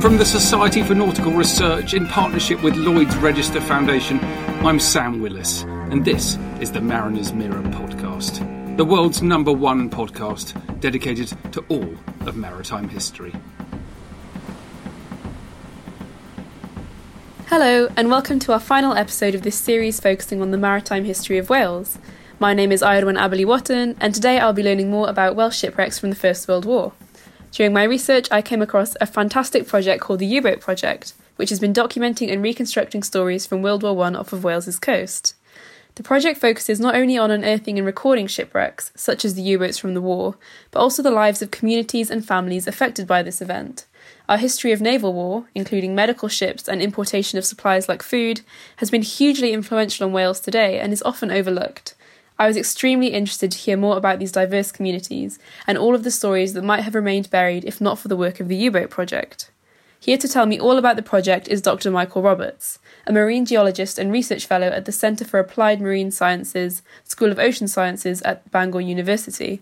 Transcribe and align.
From 0.00 0.16
the 0.16 0.24
Society 0.24 0.82
for 0.82 0.94
Nautical 0.94 1.30
Research 1.32 1.92
in 1.92 2.06
partnership 2.06 2.62
with 2.62 2.74
Lloyd's 2.74 3.14
Register 3.18 3.60
Foundation, 3.60 4.18
I'm 4.64 4.80
Sam 4.80 5.20
Willis, 5.20 5.64
and 5.64 6.06
this 6.06 6.38
is 6.58 6.72
the 6.72 6.80
Mariner's 6.80 7.34
Mirror 7.34 7.64
podcast, 7.64 8.76
the 8.78 8.84
world's 8.86 9.20
number 9.20 9.52
one 9.52 9.90
podcast 9.90 10.80
dedicated 10.80 11.30
to 11.52 11.62
all 11.68 11.94
of 12.26 12.34
maritime 12.34 12.88
history. 12.88 13.34
Hello, 17.48 17.90
and 17.94 18.08
welcome 18.08 18.38
to 18.38 18.54
our 18.54 18.60
final 18.60 18.94
episode 18.94 19.34
of 19.34 19.42
this 19.42 19.56
series 19.56 20.00
focusing 20.00 20.40
on 20.40 20.50
the 20.50 20.56
maritime 20.56 21.04
history 21.04 21.36
of 21.36 21.50
Wales. 21.50 21.98
My 22.38 22.54
name 22.54 22.72
is 22.72 22.80
Eirwen 22.80 23.18
Abberley 23.18 23.44
Watton, 23.44 23.96
and 24.00 24.14
today 24.14 24.38
I'll 24.38 24.54
be 24.54 24.62
learning 24.62 24.90
more 24.90 25.10
about 25.10 25.36
Welsh 25.36 25.58
shipwrecks 25.58 25.98
from 25.98 26.08
the 26.08 26.16
First 26.16 26.48
World 26.48 26.64
War. 26.64 26.94
During 27.52 27.72
my 27.72 27.82
research, 27.82 28.28
I 28.30 28.42
came 28.42 28.62
across 28.62 28.96
a 29.00 29.06
fantastic 29.06 29.66
project 29.66 30.00
called 30.00 30.20
the 30.20 30.26
U 30.26 30.40
Boat 30.40 30.60
Project, 30.60 31.14
which 31.36 31.50
has 31.50 31.58
been 31.58 31.72
documenting 31.72 32.32
and 32.32 32.42
reconstructing 32.42 33.02
stories 33.02 33.44
from 33.44 33.60
World 33.60 33.82
War 33.82 34.04
I 34.04 34.14
off 34.14 34.32
of 34.32 34.44
Wales's 34.44 34.78
coast. 34.78 35.34
The 35.96 36.04
project 36.04 36.38
focuses 36.38 36.78
not 36.78 36.94
only 36.94 37.18
on 37.18 37.32
unearthing 37.32 37.76
and 37.76 37.86
recording 37.86 38.28
shipwrecks, 38.28 38.92
such 38.94 39.24
as 39.24 39.34
the 39.34 39.42
U 39.42 39.58
boats 39.58 39.78
from 39.78 39.94
the 39.94 40.00
war, 40.00 40.36
but 40.70 40.78
also 40.78 41.02
the 41.02 41.10
lives 41.10 41.42
of 41.42 41.50
communities 41.50 42.08
and 42.08 42.24
families 42.24 42.68
affected 42.68 43.08
by 43.08 43.22
this 43.22 43.42
event. 43.42 43.86
Our 44.28 44.38
history 44.38 44.70
of 44.70 44.80
naval 44.80 45.12
war, 45.12 45.46
including 45.52 45.94
medical 45.94 46.28
ships 46.28 46.68
and 46.68 46.80
importation 46.80 47.36
of 47.36 47.44
supplies 47.44 47.88
like 47.88 48.02
food, 48.02 48.42
has 48.76 48.90
been 48.90 49.02
hugely 49.02 49.52
influential 49.52 50.06
on 50.06 50.12
Wales 50.12 50.38
today 50.38 50.78
and 50.78 50.92
is 50.92 51.02
often 51.02 51.32
overlooked. 51.32 51.94
I 52.40 52.46
was 52.46 52.56
extremely 52.56 53.08
interested 53.08 53.52
to 53.52 53.58
hear 53.58 53.76
more 53.76 53.98
about 53.98 54.18
these 54.18 54.32
diverse 54.32 54.72
communities 54.72 55.38
and 55.66 55.76
all 55.76 55.94
of 55.94 56.04
the 56.04 56.10
stories 56.10 56.54
that 56.54 56.64
might 56.64 56.84
have 56.84 56.94
remained 56.94 57.28
buried 57.28 57.66
if 57.66 57.82
not 57.82 57.98
for 57.98 58.08
the 58.08 58.16
work 58.16 58.40
of 58.40 58.48
the 58.48 58.56
U 58.56 58.70
Boat 58.70 58.88
Project. 58.88 59.50
Here 60.00 60.16
to 60.16 60.26
tell 60.26 60.46
me 60.46 60.58
all 60.58 60.78
about 60.78 60.96
the 60.96 61.02
project 61.02 61.48
is 61.48 61.60
Dr. 61.60 61.90
Michael 61.90 62.22
Roberts, 62.22 62.78
a 63.06 63.12
marine 63.12 63.44
geologist 63.44 63.98
and 63.98 64.10
research 64.10 64.46
fellow 64.46 64.68
at 64.68 64.86
the 64.86 64.90
Centre 64.90 65.26
for 65.26 65.38
Applied 65.38 65.82
Marine 65.82 66.10
Sciences, 66.10 66.80
School 67.04 67.30
of 67.30 67.38
Ocean 67.38 67.68
Sciences 67.68 68.22
at 68.22 68.50
Bangor 68.50 68.80
University. 68.80 69.60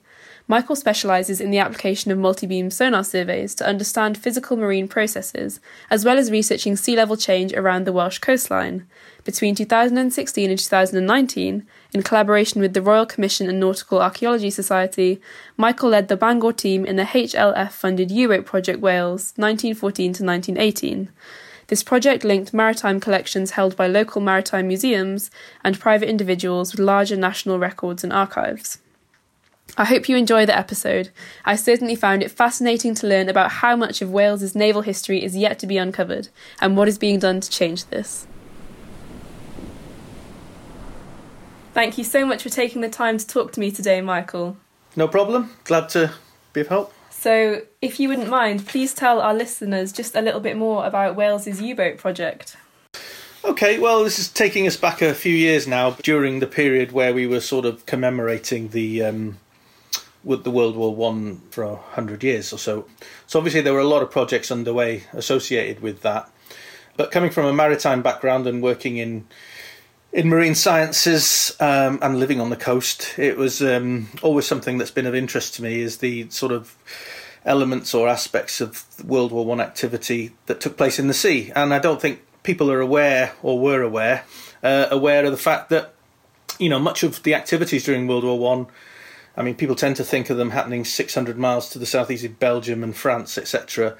Michael 0.51 0.77
specialises 0.77 1.43
in 1.43 1.51
the 1.51 1.59
application 1.59 2.11
of 2.11 2.17
multi-beam 2.17 2.71
sonar 2.71 3.05
surveys 3.05 3.55
to 3.57 3.67
understand 3.67 4.17
physical 4.17 4.57
marine 4.57 4.89
processes, 4.89 5.61
as 5.91 6.07
well 6.07 6.17
as 6.17 6.31
researching 6.31 6.75
sea 6.75 6.97
level 6.97 7.19
change 7.19 7.53
around 7.53 7.85
the 7.85 7.93
Welsh 7.93 8.19
coastline. 8.19 8.87
Between 9.25 9.55
2016 9.55 10.49
and 10.49 10.59
2019, 10.59 11.67
in 11.93 12.03
collaboration 12.03 12.63
with 12.63 12.73
the 12.73 12.81
Royal 12.81 13.05
Commission 13.05 13.47
and 13.47 13.61
Nautical 13.61 14.01
Archaeology 14.01 14.49
Society, 14.49 15.21
Michael 15.59 15.91
led 15.91 16.09
the 16.09 16.17
Bangor 16.17 16.55
team 16.55 16.87
in 16.87 16.97
the 16.97 17.03
HLF 17.03 17.73
funded 17.73 18.09
Boat 18.09 18.47
Project 18.47 18.81
Wales 18.81 19.35
1914 19.37 20.15
to 20.15 20.25
1918. 20.25 21.11
This 21.67 21.83
project 21.83 22.25
linked 22.25 22.55
maritime 22.55 23.01
collections 23.01 23.51
held 23.51 23.77
by 23.77 23.87
local 23.87 24.23
maritime 24.23 24.69
museums 24.69 25.31
and 25.63 25.79
private 25.79 26.09
individuals 26.09 26.73
with 26.73 26.81
larger 26.81 27.17
national 27.17 27.59
records 27.59 28.03
and 28.03 28.15
archives. 28.15 28.79
I 29.81 29.85
hope 29.85 30.09
you 30.09 30.17
enjoy 30.17 30.45
the 30.45 30.59
episode. 30.59 31.11
I 31.45 31.55
certainly 31.55 31.95
found 31.95 32.25
it 32.25 32.33
fascinating 32.33 32.97
to 32.97 33.07
learn 33.07 33.29
about 33.29 33.53
how 33.53 33.77
much 33.77 34.03
of 34.03 34.11
Wales's 34.11 34.57
naval 34.57 34.83
history 34.83 35.23
is 35.23 35.37
yet 35.37 35.61
to 35.61 35.69
be 35.69 35.79
uncovered 35.79 36.31
and 36.61 36.77
what 36.77 36.89
is 36.89 36.99
being 36.99 37.21
done 37.21 37.39
to 37.41 37.49
change 37.49 37.85
this. 37.85 38.27
Thank 41.75 41.97
you 41.97 42.03
so 42.03 42.27
much 42.27 42.43
for 42.43 42.49
taking 42.49 42.81
the 42.81 42.89
time 42.89 43.19
to 43.19 43.27
talk 43.27 43.53
to 43.53 43.61
me 43.61 43.71
today, 43.71 44.01
Michael. 44.01 44.57
No 44.97 45.07
problem. 45.07 45.53
Glad 45.63 45.89
to 45.91 46.13
be 46.53 46.63
of 46.63 46.67
help. 46.67 46.93
So, 47.11 47.63
if 47.81 48.01
you 48.01 48.09
wouldn't 48.09 48.29
mind, 48.29 48.67
please 48.67 48.93
tell 48.93 49.21
our 49.21 49.35
listeners 49.35 49.93
just 49.93 50.17
a 50.17 50.21
little 50.21 50.41
bit 50.41 50.57
more 50.57 50.87
about 50.87 51.15
Wales's 51.15 51.63
U 51.63 51.77
boat 51.77 51.99
project. 51.99 52.57
Okay, 53.45 53.79
well, 53.79 54.03
this 54.03 54.19
is 54.19 54.29
taking 54.29 54.67
us 54.67 54.77
back 54.77 55.03
a 55.03 55.15
few 55.15 55.35
years 55.35 55.69
now, 55.69 55.93
during 56.03 56.41
the 56.41 56.49
period 56.49 56.91
where 56.91 57.15
we 57.15 57.29
were 57.29 57.41
sort 57.41 57.65
of 57.65 57.87
commemorating 57.87 58.69
the 58.69 59.05
um, 59.05 59.39
with 60.29 60.45
the 60.45 60.51
World 60.51 60.77
War 60.77 60.95
One 60.95 61.41
for 61.51 61.65
a 61.65 61.75
hundred 61.75 62.23
years 62.23 62.53
or 62.53 62.59
so. 62.59 62.85
So 63.27 63.39
obviously 63.39 63.63
there 63.63 63.73
were 63.73 63.81
a 63.81 63.95
lot 63.95 64.03
of 64.03 64.11
projects 64.11 64.51
underway 64.51 65.05
associated 65.15 65.83
with 65.83 66.03
that. 66.03 66.31
But 66.99 67.11
coming 67.11 67.31
from 67.31 67.47
a 67.47 67.53
maritime 67.53 68.03
background 68.03 68.47
and 68.47 68.63
working 68.63 68.99
in 68.99 69.27
in 70.13 70.29
marine 70.29 70.55
sciences 70.55 71.57
um, 71.61 71.99
and 72.03 72.21
living 72.21 72.41
on 72.41 72.51
the 72.51 72.57
coast, 72.57 73.19
it 73.19 73.39
was 73.39 73.63
um, 73.63 74.09
always 74.23 74.47
something 74.47 74.77
that's 74.77 74.91
been 74.91 75.07
of 75.07 75.15
interest 75.15 75.55
to 75.55 75.63
me. 75.63 75.81
Is 75.81 75.99
the 75.99 76.29
sort 76.29 76.53
of 76.53 76.77
elements 77.47 77.95
or 77.95 78.07
aspects 78.07 78.61
of 78.61 78.85
World 79.03 79.33
War 79.33 79.47
One 79.47 79.63
activity 79.63 80.33
that 80.45 80.61
took 80.61 80.77
place 80.77 80.99
in 80.99 81.09
the 81.09 81.15
sea, 81.15 81.53
and 81.57 81.73
I 81.73 81.79
don't 81.79 82.03
think 82.03 82.21
people 82.43 82.71
are 82.71 82.81
aware 82.81 83.33
or 83.43 83.59
were 83.59 83.81
aware 83.81 84.25
uh, 84.63 84.89
aware 84.91 85.25
of 85.25 85.31
the 85.31 85.39
fact 85.39 85.71
that 85.71 85.95
you 86.59 86.69
know 86.69 86.79
much 86.79 87.03
of 87.03 87.23
the 87.23 87.35
activities 87.35 87.85
during 87.85 88.07
World 88.07 88.25
War 88.25 88.39
One. 88.39 88.67
I, 89.37 89.43
mean, 89.43 89.55
people 89.55 89.77
tend 89.77 89.97
to 89.97 90.05
think 90.05 90.31
of 90.31 90.37
them 90.37 90.51
happening 90.51 90.85
600 90.85 91.39
miles 91.39 91.69
to 91.71 91.79
the 91.79 91.87
southeast 91.87 92.25
of 92.25 92.39
Belgium 92.39 92.83
and 92.83 92.97
France, 92.97 93.39
etc. 93.39 93.97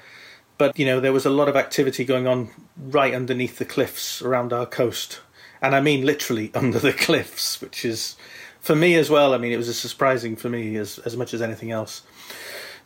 But 0.57 0.77
you 0.77 0.85
know, 0.85 0.99
there 0.99 1.13
was 1.13 1.25
a 1.25 1.29
lot 1.29 1.47
of 1.47 1.55
activity 1.55 2.03
going 2.03 2.27
on 2.27 2.49
right 2.77 3.13
underneath 3.13 3.57
the 3.57 3.65
cliffs 3.65 4.21
around 4.21 4.51
our 4.51 4.65
coast, 4.65 5.21
and 5.61 5.73
I 5.73 5.81
mean 5.81 6.05
literally 6.05 6.51
under 6.55 6.79
the 6.79 6.93
cliffs, 6.93 7.61
which 7.61 7.85
is 7.85 8.17
for 8.59 8.75
me 8.75 8.95
as 8.95 9.09
well. 9.09 9.33
I 9.33 9.37
mean, 9.37 9.53
it 9.53 9.57
was 9.57 9.69
as 9.69 9.79
surprising 9.79 10.35
for 10.35 10.49
me 10.49 10.75
as 10.75 10.99
as 10.99 11.15
much 11.15 11.33
as 11.33 11.41
anything 11.41 11.71
else. 11.71 12.03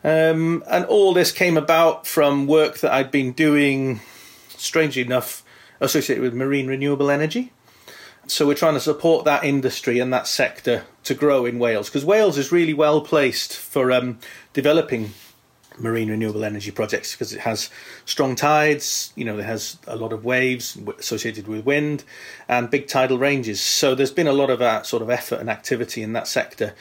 Um, 0.03 0.63
and 0.67 0.85
all 0.85 1.13
this 1.13 1.31
came 1.31 1.57
about 1.57 2.05
from 2.05 2.45
work 2.45 2.79
that 2.79 2.91
I'd 2.91 3.09
been 3.09 3.31
doing, 3.31 4.01
strangely 4.49 5.01
enough, 5.01 5.43
associated 5.79 6.21
with 6.21 6.33
marine 6.33 6.67
renewable 6.67 7.09
energy. 7.09 7.53
So 8.27 8.47
we're 8.47 8.55
trying 8.55 8.75
to 8.75 8.79
support 8.79 9.25
that 9.25 9.43
industry 9.43 9.99
and 9.99 10.13
that 10.13 10.27
sector 10.27 10.85
to 11.03 11.13
grow 11.13 11.45
in 11.45 11.59
Wales 11.59 11.89
because 11.89 12.05
Wales 12.05 12.37
is 12.37 12.51
really 12.51 12.73
well 12.73 13.01
placed 13.01 13.55
for 13.55 13.91
um, 13.91 14.19
developing 14.53 15.11
marine 15.77 16.09
renewable 16.09 16.43
energy 16.43 16.71
projects 16.71 17.13
because 17.13 17.33
it 17.33 17.41
has 17.41 17.69
strong 18.05 18.35
tides, 18.35 19.11
you 19.15 19.25
know, 19.25 19.39
it 19.39 19.45
has 19.45 19.77
a 19.87 19.95
lot 19.95 20.13
of 20.13 20.23
waves 20.23 20.77
associated 20.99 21.47
with 21.47 21.65
wind 21.65 22.03
and 22.47 22.69
big 22.69 22.87
tidal 22.87 23.17
ranges. 23.17 23.59
So 23.59 23.95
there's 23.95 24.11
been 24.11 24.27
a 24.27 24.33
lot 24.33 24.49
of 24.49 24.61
uh, 24.61 24.83
sort 24.83 25.01
of 25.01 25.09
effort 25.09 25.39
and 25.39 25.49
activity 25.49 26.01
in 26.01 26.13
that 26.13 26.27
sector. 26.27 26.73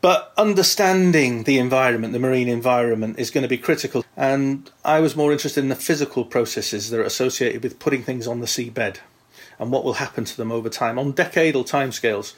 But 0.00 0.32
understanding 0.36 1.44
the 1.44 1.58
environment, 1.58 2.12
the 2.12 2.18
marine 2.18 2.48
environment, 2.48 3.20
is 3.20 3.30
going 3.30 3.42
to 3.42 3.48
be 3.48 3.58
critical. 3.58 4.04
And 4.16 4.68
I 4.84 4.98
was 4.98 5.14
more 5.14 5.30
interested 5.30 5.62
in 5.62 5.68
the 5.68 5.76
physical 5.76 6.24
processes 6.24 6.90
that 6.90 6.98
are 6.98 7.04
associated 7.04 7.62
with 7.62 7.78
putting 7.78 8.02
things 8.02 8.26
on 8.26 8.40
the 8.40 8.46
seabed 8.46 8.98
and 9.62 9.72
what 9.72 9.84
will 9.84 9.94
happen 9.94 10.24
to 10.24 10.36
them 10.36 10.52
over 10.52 10.68
time 10.68 10.98
on 10.98 11.12
decadal 11.12 11.66
timescales. 11.66 12.34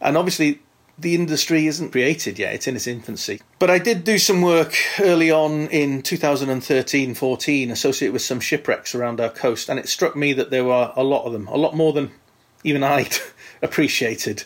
And 0.00 0.16
obviously, 0.16 0.60
the 0.98 1.14
industry 1.14 1.66
isn't 1.66 1.92
created 1.92 2.38
yet, 2.38 2.54
it's 2.54 2.66
in 2.66 2.76
its 2.76 2.86
infancy. 2.86 3.40
But 3.58 3.70
I 3.70 3.78
did 3.78 4.04
do 4.04 4.18
some 4.18 4.42
work 4.42 4.74
early 5.00 5.30
on 5.30 5.68
in 5.68 6.02
2013 6.02 7.14
14 7.14 7.70
associated 7.70 8.12
with 8.12 8.22
some 8.22 8.40
shipwrecks 8.40 8.94
around 8.94 9.20
our 9.20 9.30
coast, 9.30 9.68
and 9.68 9.78
it 9.78 9.88
struck 9.88 10.14
me 10.14 10.32
that 10.34 10.50
there 10.50 10.64
were 10.64 10.92
a 10.96 11.02
lot 11.02 11.24
of 11.24 11.32
them, 11.32 11.48
a 11.48 11.56
lot 11.56 11.74
more 11.74 11.92
than 11.92 12.10
even 12.64 12.82
I'd 12.82 13.16
appreciated. 13.62 14.44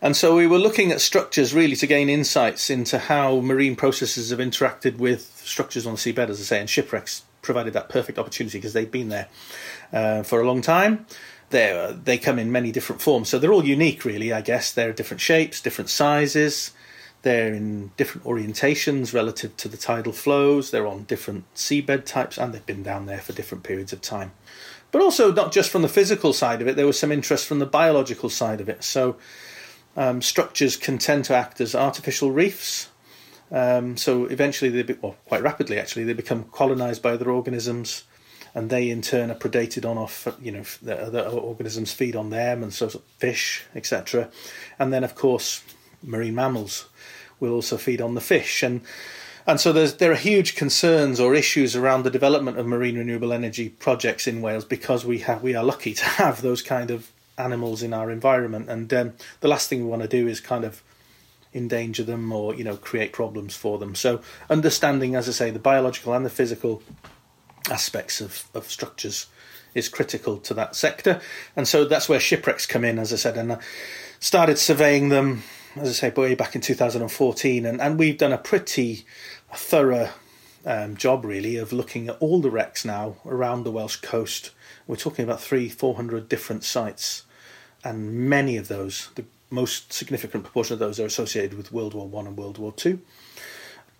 And 0.00 0.16
so 0.16 0.34
we 0.34 0.48
were 0.48 0.58
looking 0.58 0.90
at 0.90 1.00
structures 1.00 1.54
really 1.54 1.76
to 1.76 1.86
gain 1.86 2.08
insights 2.08 2.70
into 2.70 2.98
how 2.98 3.40
marine 3.40 3.76
processes 3.76 4.30
have 4.30 4.40
interacted 4.40 4.96
with 4.98 5.40
structures 5.44 5.86
on 5.86 5.92
the 5.92 5.98
seabed, 5.98 6.28
as 6.28 6.40
I 6.40 6.44
say, 6.44 6.60
and 6.60 6.68
shipwrecks 6.68 7.22
provided 7.40 7.72
that 7.74 7.88
perfect 7.88 8.18
opportunity 8.18 8.58
because 8.58 8.72
they've 8.72 8.90
been 8.90 9.10
there 9.10 9.28
uh, 9.92 10.22
for 10.22 10.40
a 10.40 10.46
long 10.46 10.60
time. 10.60 11.06
They 11.52 11.96
they 12.04 12.18
come 12.18 12.38
in 12.38 12.50
many 12.50 12.72
different 12.72 13.00
forms, 13.00 13.28
so 13.28 13.38
they're 13.38 13.52
all 13.52 13.64
unique, 13.64 14.04
really. 14.04 14.32
I 14.32 14.40
guess 14.40 14.72
they're 14.72 14.92
different 14.92 15.20
shapes, 15.20 15.60
different 15.60 15.90
sizes. 15.90 16.72
They're 17.22 17.54
in 17.54 17.92
different 17.96 18.26
orientations 18.26 19.14
relative 19.14 19.56
to 19.58 19.68
the 19.68 19.76
tidal 19.76 20.12
flows. 20.12 20.72
They're 20.72 20.88
on 20.88 21.04
different 21.04 21.44
seabed 21.54 22.04
types, 22.04 22.36
and 22.36 22.52
they've 22.52 22.66
been 22.66 22.82
down 22.82 23.06
there 23.06 23.20
for 23.20 23.32
different 23.32 23.62
periods 23.62 23.92
of 23.92 24.00
time. 24.00 24.32
But 24.90 25.02
also, 25.02 25.32
not 25.32 25.52
just 25.52 25.70
from 25.70 25.82
the 25.82 25.88
physical 25.88 26.32
side 26.32 26.60
of 26.60 26.68
it, 26.68 26.74
there 26.74 26.86
was 26.86 26.98
some 26.98 27.12
interest 27.12 27.46
from 27.46 27.60
the 27.60 27.66
biological 27.66 28.28
side 28.28 28.60
of 28.60 28.68
it. 28.68 28.82
So 28.82 29.16
um, 29.96 30.20
structures 30.20 30.76
can 30.76 30.98
tend 30.98 31.24
to 31.26 31.34
act 31.34 31.60
as 31.60 31.74
artificial 31.74 32.30
reefs. 32.32 32.88
Um, 33.50 33.96
so 33.96 34.24
eventually, 34.26 34.70
they 34.70 34.82
be, 34.82 34.94
well, 35.00 35.16
quite 35.26 35.42
rapidly 35.42 35.78
actually, 35.78 36.04
they 36.04 36.14
become 36.14 36.44
colonized 36.52 37.02
by 37.02 37.12
other 37.12 37.30
organisms, 37.30 38.04
and 38.54 38.70
they 38.70 38.90
in 38.90 39.02
turn 39.02 39.30
are 39.30 39.36
predated 39.36 39.88
on 39.88 39.98
off. 39.98 40.28
You 40.40 40.52
know, 40.52 40.64
the 40.82 41.00
other 41.00 41.22
organisms 41.22 41.92
feed 41.92 42.16
on 42.16 42.30
them, 42.30 42.62
and 42.62 42.72
so 42.72 42.88
fish, 43.18 43.64
etc. 43.74 44.30
And 44.78 44.92
then, 44.92 45.04
of 45.04 45.14
course, 45.14 45.62
marine 46.02 46.34
mammals 46.34 46.86
will 47.40 47.52
also 47.52 47.76
feed 47.76 48.00
on 48.00 48.14
the 48.14 48.20
fish, 48.20 48.62
and 48.62 48.82
and 49.46 49.58
so 49.60 49.72
there 49.72 50.12
are 50.12 50.16
huge 50.16 50.54
concerns 50.54 51.18
or 51.18 51.34
issues 51.34 51.74
around 51.74 52.04
the 52.04 52.10
development 52.10 52.58
of 52.58 52.66
marine 52.66 52.96
renewable 52.96 53.32
energy 53.32 53.70
projects 53.70 54.28
in 54.28 54.40
Wales 54.40 54.64
because 54.64 55.04
we 55.04 55.18
have 55.20 55.42
we 55.42 55.54
are 55.54 55.64
lucky 55.64 55.94
to 56.02 56.04
have 56.04 56.42
those 56.42 56.62
kind 56.62 56.90
of 56.90 57.10
animals 57.38 57.82
in 57.82 57.92
our 57.92 58.10
environment, 58.10 58.68
and 58.68 58.92
um, 58.92 59.12
the 59.40 59.48
last 59.48 59.68
thing 59.68 59.82
we 59.82 59.88
want 59.88 60.02
to 60.02 60.08
do 60.08 60.28
is 60.28 60.40
kind 60.40 60.64
of 60.64 60.82
endanger 61.54 62.02
them 62.02 62.32
or 62.32 62.54
you 62.54 62.64
know 62.64 62.76
create 62.76 63.12
problems 63.12 63.56
for 63.56 63.78
them. 63.78 63.94
So 63.94 64.20
understanding, 64.48 65.14
as 65.14 65.28
I 65.28 65.32
say, 65.32 65.50
the 65.50 65.58
biological 65.58 66.12
and 66.12 66.24
the 66.24 66.30
physical 66.30 66.82
aspects 67.70 68.20
of, 68.20 68.44
of 68.54 68.70
structures 68.70 69.26
is 69.74 69.88
critical 69.88 70.38
to 70.38 70.54
that 70.54 70.76
sector, 70.76 71.20
and 71.56 71.66
so 71.66 71.84
that's 71.84 72.08
where 72.08 72.20
shipwrecks 72.20 72.66
come 72.66 72.84
in, 72.84 72.98
as 72.98 73.12
I 73.12 73.16
said, 73.16 73.36
and 73.36 73.52
I 73.54 73.58
started 74.20 74.58
surveying 74.58 75.08
them, 75.08 75.42
as 75.76 75.88
I 75.88 75.92
say, 75.92 76.10
way 76.10 76.34
back 76.34 76.54
in 76.54 76.60
2014, 76.60 77.64
and, 77.64 77.80
and 77.80 77.98
we've 77.98 78.18
done 78.18 78.32
a 78.32 78.38
pretty 78.38 79.06
thorough 79.54 80.10
um, 80.64 80.96
job 80.96 81.24
really 81.24 81.56
of 81.56 81.72
looking 81.72 82.08
at 82.08 82.16
all 82.20 82.40
the 82.40 82.50
wrecks 82.50 82.84
now 82.84 83.16
around 83.26 83.64
the 83.64 83.72
Welsh 83.72 83.96
coast. 83.96 84.50
We're 84.86 84.96
talking 84.96 85.24
about 85.24 85.40
three, 85.40 85.68
four 85.68 85.94
hundred 85.94 86.28
different 86.28 86.64
sites, 86.64 87.24
and 87.84 88.28
many 88.28 88.56
of 88.56 88.68
those, 88.68 89.10
the 89.14 89.24
most 89.50 89.92
significant 89.92 90.44
proportion 90.44 90.74
of 90.74 90.78
those, 90.78 91.00
are 91.00 91.06
associated 91.06 91.54
with 91.54 91.72
World 91.72 91.94
War 91.94 92.08
One 92.08 92.26
and 92.26 92.36
World 92.36 92.58
War 92.58 92.72
Two. 92.72 93.00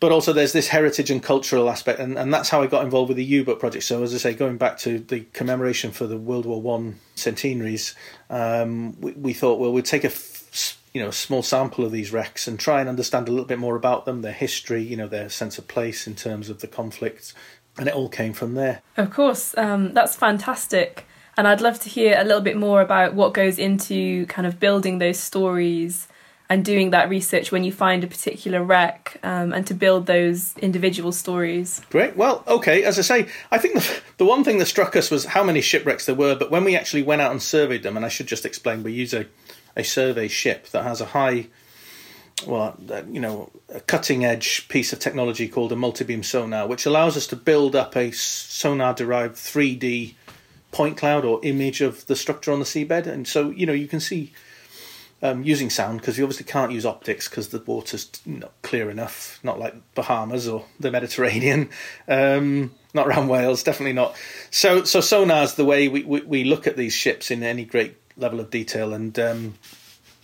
But 0.03 0.11
also, 0.11 0.33
there's 0.33 0.53
this 0.53 0.67
heritage 0.67 1.13
and 1.13 1.23
cultural 1.23 1.71
aspect, 1.71 2.01
and, 2.01 2.19
and 2.19 2.35
that's 2.35 2.49
how 2.49 2.61
I 2.61 2.67
got 2.67 2.83
involved 2.83 3.07
with 3.07 3.19
the 3.19 3.25
U-boat 3.25 3.61
project. 3.61 3.85
So, 3.85 4.03
as 4.03 4.13
I 4.13 4.19
say, 4.19 4.35
going 4.35 4.57
back 4.57 4.77
to 4.79 4.99
the 4.99 5.21
commemoration 5.33 5.93
for 5.93 6.09
the 6.09 6.17
World 6.17 6.45
War 6.45 6.61
One 6.61 6.99
centenaries, 7.15 7.95
um, 8.29 9.01
we, 9.01 9.13
we, 9.13 9.33
thought, 9.33 9.61
well, 9.61 9.73
we'd 9.73 9.85
take 9.85 10.03
a 10.03 10.11
you 10.93 11.01
know 11.01 11.13
small 11.13 11.41
sample 11.41 11.85
of 11.85 11.93
these 11.93 12.13
wrecks 12.13 12.49
and 12.49 12.59
try 12.59 12.81
and 12.81 12.89
understand 12.89 13.29
a 13.29 13.31
little 13.31 13.47
bit 13.47 13.61
more 13.61 13.77
about 13.77 14.05
them, 14.05 14.23
their 14.23 14.33
history, 14.33 14.83
you 14.83 14.97
know, 14.97 15.07
their 15.07 15.29
sense 15.29 15.57
of 15.57 15.69
place 15.69 16.09
in 16.09 16.17
terms 16.17 16.51
of 16.51 16.63
the 16.63 16.67
conflicts, 16.67 17.33
and 17.79 17.87
it 17.87 17.95
all 17.95 18.09
came 18.09 18.33
from 18.33 18.55
there. 18.55 18.83
Of 18.97 19.13
course, 19.13 19.57
um, 19.57 19.95
that's 19.95 20.17
fantastic, 20.17 21.07
and 21.37 21.47
I'd 21.47 21.61
love 21.61 21.79
to 21.79 21.89
hear 21.89 22.17
a 22.19 22.25
little 22.25 22.41
bit 22.41 22.57
more 22.57 22.81
about 22.81 23.15
what 23.15 23.35
goes 23.35 23.57
into 23.57 24.27
kind 24.27 24.49
of 24.49 24.59
building 24.59 24.99
those 24.99 25.21
stories 25.21 26.09
and 26.53 26.65
doing 26.65 26.91
that 26.91 27.09
research 27.09 27.51
when 27.51 27.65
you 27.65 27.73
find 27.73 28.05
a 28.05 28.07
particular 28.07 28.63
wreck 28.63 29.19
um, 29.23 29.53
and 29.53 29.67
to 29.67 29.75
build 29.75 30.05
those 30.07 30.57
individual 30.59 31.11
stories. 31.11 31.81
Great. 31.89 32.15
Well, 32.17 32.45
okay. 32.47 32.85
As 32.85 32.99
I 32.99 33.03
say, 33.03 33.29
I 33.51 33.59
think 33.59 33.75
the, 33.75 34.01
the 34.19 34.25
one 34.27 34.45
thing 34.45 34.59
that 34.59 34.67
struck 34.67 34.95
us 34.95 35.11
was 35.11 35.25
how 35.25 35.43
many 35.43 35.63
shipwrecks 35.63 36.05
there 36.07 36.15
were, 36.15 36.35
but 36.35 36.51
when 36.51 36.65
we 36.65 36.77
actually 36.77 37.03
went 37.03 37.23
out 37.23 37.31
and 37.31 37.41
surveyed 37.41 37.83
them, 37.83 37.97
and 37.97 38.05
I 38.05 38.09
should 38.09 38.27
just 38.27 38.45
explain, 38.45 38.83
we 38.83 38.93
use 38.93 39.15
a 39.15 39.27
a 39.77 39.85
survey 39.85 40.29
ship 40.29 40.69
that 40.69 40.83
has 40.85 41.01
a 41.01 41.07
high, 41.07 41.47
well, 42.47 42.77
you 43.11 43.21
know, 43.21 43.51
a 43.69 43.81
cutting 43.81 44.25
edge 44.25 44.69
piece 44.69 44.93
of 44.93 44.99
technology 44.99 45.49
called 45.49 45.73
a 45.73 45.77
multi 45.77 46.05
beam 46.05 46.23
sonar, 46.23 46.67
which 46.67 46.87
allows 46.87 47.17
us 47.17 47.27
to 47.29 47.37
build 47.37 47.75
up 47.75 47.97
a 47.97 48.11
sonar 48.13 48.95
derived 48.95 49.37
3D 49.37 50.15
point 50.71 50.97
cloud 50.97 51.25
or 51.25 51.41
image 51.43 51.81
of 51.81 52.07
the 52.07 52.17
structure 52.17 52.53
on 52.53 52.59
the 52.59 52.65
seabed. 52.65 53.07
And 53.07 53.27
so, 53.27 53.51
you 53.51 53.67
know, 53.67 53.73
you 53.73 53.89
can 53.89 54.01
see 54.01 54.33
um, 55.23 55.45
using 55.45 55.71
sound 55.71 56.01
because 56.01 56.19
you 56.19 56.25
obviously 56.25 56.47
can't 56.47 56.73
use 56.73 56.85
optics 56.85 57.29
because 57.29 57.49
the 57.49 57.61
water's 57.61 58.11
not 58.27 58.53
clear 58.63 58.91
enough, 58.91 59.39
not 59.43 59.59
like 59.59 59.75
Bahamas 59.95 60.49
or 60.49 60.65
the 60.81 60.91
Mediterranean. 60.91 61.71
Um, 62.09 62.75
not 62.95 63.07
around 63.07 63.29
Wales, 63.29 63.63
definitely 63.63 63.95
not. 63.95 64.15
So, 64.51 64.85
so 64.85 65.01
sonar's 65.01 65.55
the 65.55 65.65
way 65.65 65.89
we, 65.89 66.03
we, 66.03 66.21
we 66.23 66.45
look 66.45 66.67
at 66.67 66.77
these 66.77 66.93
ships 66.93 67.31
in 67.31 67.43
any 67.43 67.65
great 67.65 67.97
level 68.17 68.41
of 68.41 68.51
detail. 68.51 68.93
And 68.93 69.19
um, 69.19 69.55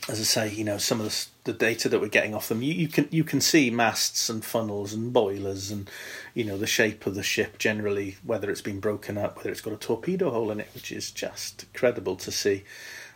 as 0.09 0.21
I 0.21 0.25
say, 0.25 0.53
you 0.53 0.65
know, 0.65 0.77
some 0.77 1.01
of 1.01 1.07
the, 1.45 1.53
the, 1.53 1.59
data 1.59 1.89
that 1.89 2.01
we're 2.01 2.09
getting 2.09 2.35
off 2.35 2.49
them, 2.49 2.63
you, 2.63 2.75
you 2.75 2.89
can 2.89 3.09
you 3.11 3.25
can 3.25 3.41
see 3.41 3.71
masts 3.71 4.29
and 4.29 4.45
funnels 4.45 4.93
and 4.93 5.13
boilers 5.13 5.71
and 5.71 5.89
you 6.35 6.45
know 6.45 6.59
the 6.59 6.67
shape 6.67 7.07
of 7.07 7.15
the 7.15 7.23
ship 7.23 7.59
generally, 7.59 8.17
whether 8.23 8.51
it's 8.51 8.61
been 8.61 8.81
broken 8.81 9.17
up, 9.17 9.37
whether 9.37 9.51
it's 9.51 9.61
got 9.61 9.73
a 9.73 9.77
torpedo 9.77 10.31
hole 10.31 10.51
in 10.51 10.61
it, 10.61 10.69
which 10.75 10.93
is 10.93 11.11
just 11.11 11.65
incredible 11.65 12.17
to 12.17 12.31
see 12.31 12.65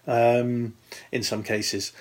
um, 0.07 0.75
in 1.11 1.23
some 1.23 1.43
cases. 1.43 1.93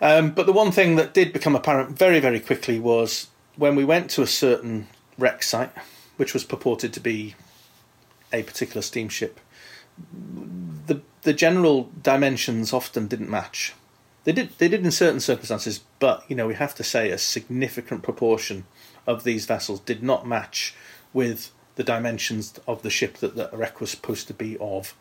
Um, 0.00 0.30
but 0.30 0.46
the 0.46 0.52
one 0.52 0.70
thing 0.70 0.96
that 0.96 1.12
did 1.14 1.32
become 1.32 1.56
apparent 1.56 1.98
very 1.98 2.20
very 2.20 2.40
quickly 2.40 2.78
was 2.78 3.28
when 3.56 3.74
we 3.74 3.84
went 3.84 4.10
to 4.10 4.22
a 4.22 4.26
certain 4.26 4.86
wreck 5.16 5.42
site, 5.42 5.72
which 6.16 6.34
was 6.34 6.44
purported 6.44 6.92
to 6.92 7.00
be 7.00 7.34
a 8.32 8.42
particular 8.42 8.82
steamship 8.82 9.40
the 10.86 11.00
the 11.22 11.32
general 11.32 11.90
dimensions 12.02 12.72
often 12.72 13.06
didn't 13.06 13.30
match. 13.30 13.74
They 14.24 14.32
did 14.32 14.50
they 14.58 14.68
did 14.68 14.84
in 14.84 14.90
certain 14.90 15.20
circumstances, 15.20 15.80
but 15.98 16.24
you 16.28 16.36
know 16.36 16.46
we 16.46 16.54
have 16.54 16.74
to 16.76 16.84
say 16.84 17.10
a 17.10 17.18
significant 17.18 18.02
proportion 18.02 18.64
of 19.06 19.24
these 19.24 19.46
vessels 19.46 19.80
did 19.80 20.02
not 20.02 20.26
match 20.26 20.74
with 21.12 21.50
the 21.76 21.84
dimensions 21.84 22.58
of 22.66 22.82
the 22.82 22.90
ship 22.90 23.18
that 23.18 23.36
the 23.36 23.48
wreck 23.52 23.80
was 23.80 23.90
supposed 23.90 24.26
to 24.28 24.34
be 24.34 24.56
of. 24.60 24.94